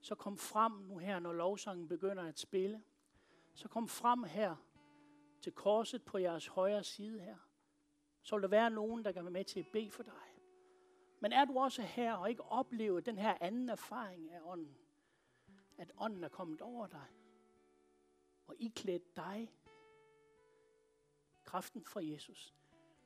så 0.00 0.14
kom 0.14 0.38
frem 0.38 0.72
nu 0.72 0.98
her, 0.98 1.18
når 1.18 1.32
lovsangen 1.32 1.88
begynder 1.88 2.22
at 2.22 2.38
spille. 2.38 2.82
Så 3.54 3.68
kom 3.68 3.88
frem 3.88 4.22
her 4.22 4.56
til 5.40 5.52
korset 5.52 6.04
på 6.04 6.18
jeres 6.18 6.46
højre 6.46 6.84
side 6.84 7.20
her. 7.20 7.36
Så 8.22 8.36
vil 8.36 8.42
der 8.42 8.48
være 8.48 8.70
nogen, 8.70 9.04
der 9.04 9.12
kan 9.12 9.24
være 9.24 9.32
med 9.32 9.44
til 9.44 9.60
at 9.60 9.66
bede 9.72 9.90
for 9.90 10.02
dig. 10.02 10.40
Men 11.20 11.32
er 11.32 11.44
du 11.44 11.58
også 11.58 11.82
her 11.82 12.14
og 12.14 12.30
ikke 12.30 12.42
oplever 12.42 13.00
den 13.00 13.18
her 13.18 13.38
anden 13.40 13.68
erfaring 13.68 14.30
af 14.30 14.40
ånden? 14.42 14.76
At 15.78 15.92
ånden 15.96 16.24
er 16.24 16.28
kommet 16.28 16.60
over 16.60 16.86
dig 16.86 17.06
og 18.46 18.56
iklædt 18.58 19.16
dig 19.16 19.52
kraften 21.44 21.84
fra 21.84 22.00
Jesus, 22.04 22.54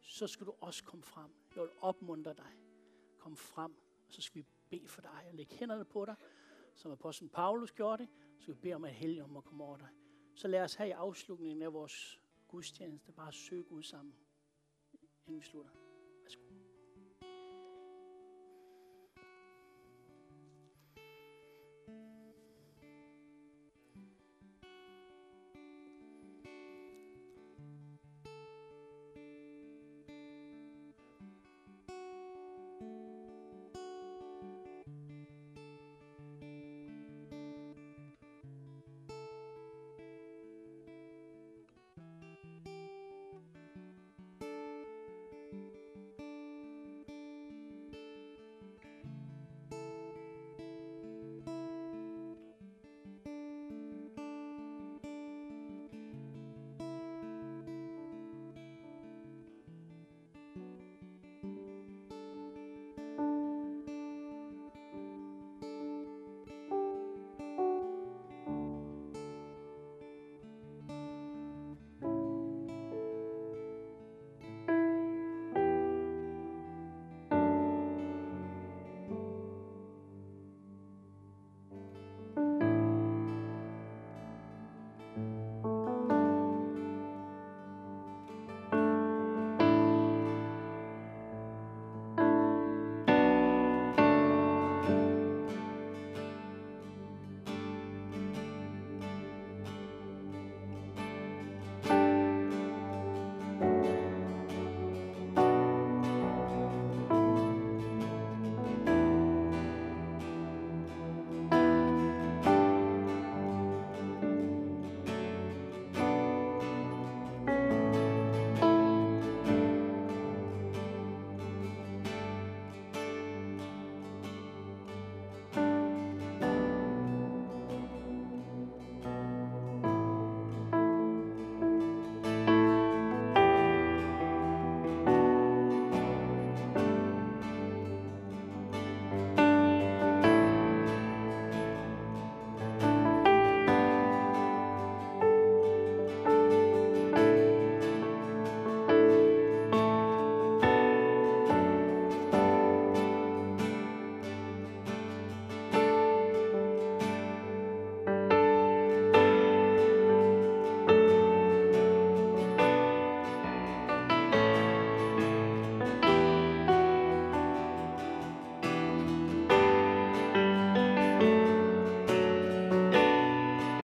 så 0.01 0.27
skal 0.27 0.47
du 0.47 0.55
også 0.61 0.85
komme 0.85 1.05
frem. 1.05 1.31
Jeg 1.55 1.63
vil 1.63 1.71
opmuntre 1.81 2.35
dig. 2.35 2.64
Kom 3.25 3.37
frem, 3.37 3.73
og 4.07 4.13
så 4.13 4.23
skal 4.23 4.43
vi 4.43 4.47
bede 4.71 4.89
for 4.89 5.01
dig 5.01 5.25
og 5.29 5.35
lægge 5.35 5.55
hænderne 5.55 5.85
på 5.85 6.05
dig, 6.05 6.15
som 6.75 6.93
apostlen 6.93 7.31
Paulus 7.31 7.73
gjorde 7.73 8.03
det. 8.03 8.09
Så 8.37 8.43
skal 8.43 8.55
vi 8.55 8.61
bede 8.61 8.75
om, 8.75 8.85
at 8.85 8.95
helgen 8.95 9.33
må 9.33 9.41
komme 9.41 9.65
over 9.65 9.77
dig. 9.77 9.89
Så 10.35 10.49
lad 10.49 10.63
os 10.63 10.75
her 10.75 10.85
i 10.85 10.91
afslutningen 10.91 11.63
af 11.63 11.73
vores 11.73 12.21
gudstjeneste 12.49 13.13
bare 13.13 13.33
søge 13.33 13.63
Gud 13.63 13.83
sammen, 13.83 14.15
inden 15.27 15.41
vi 15.41 15.45
slutter. 15.47 15.84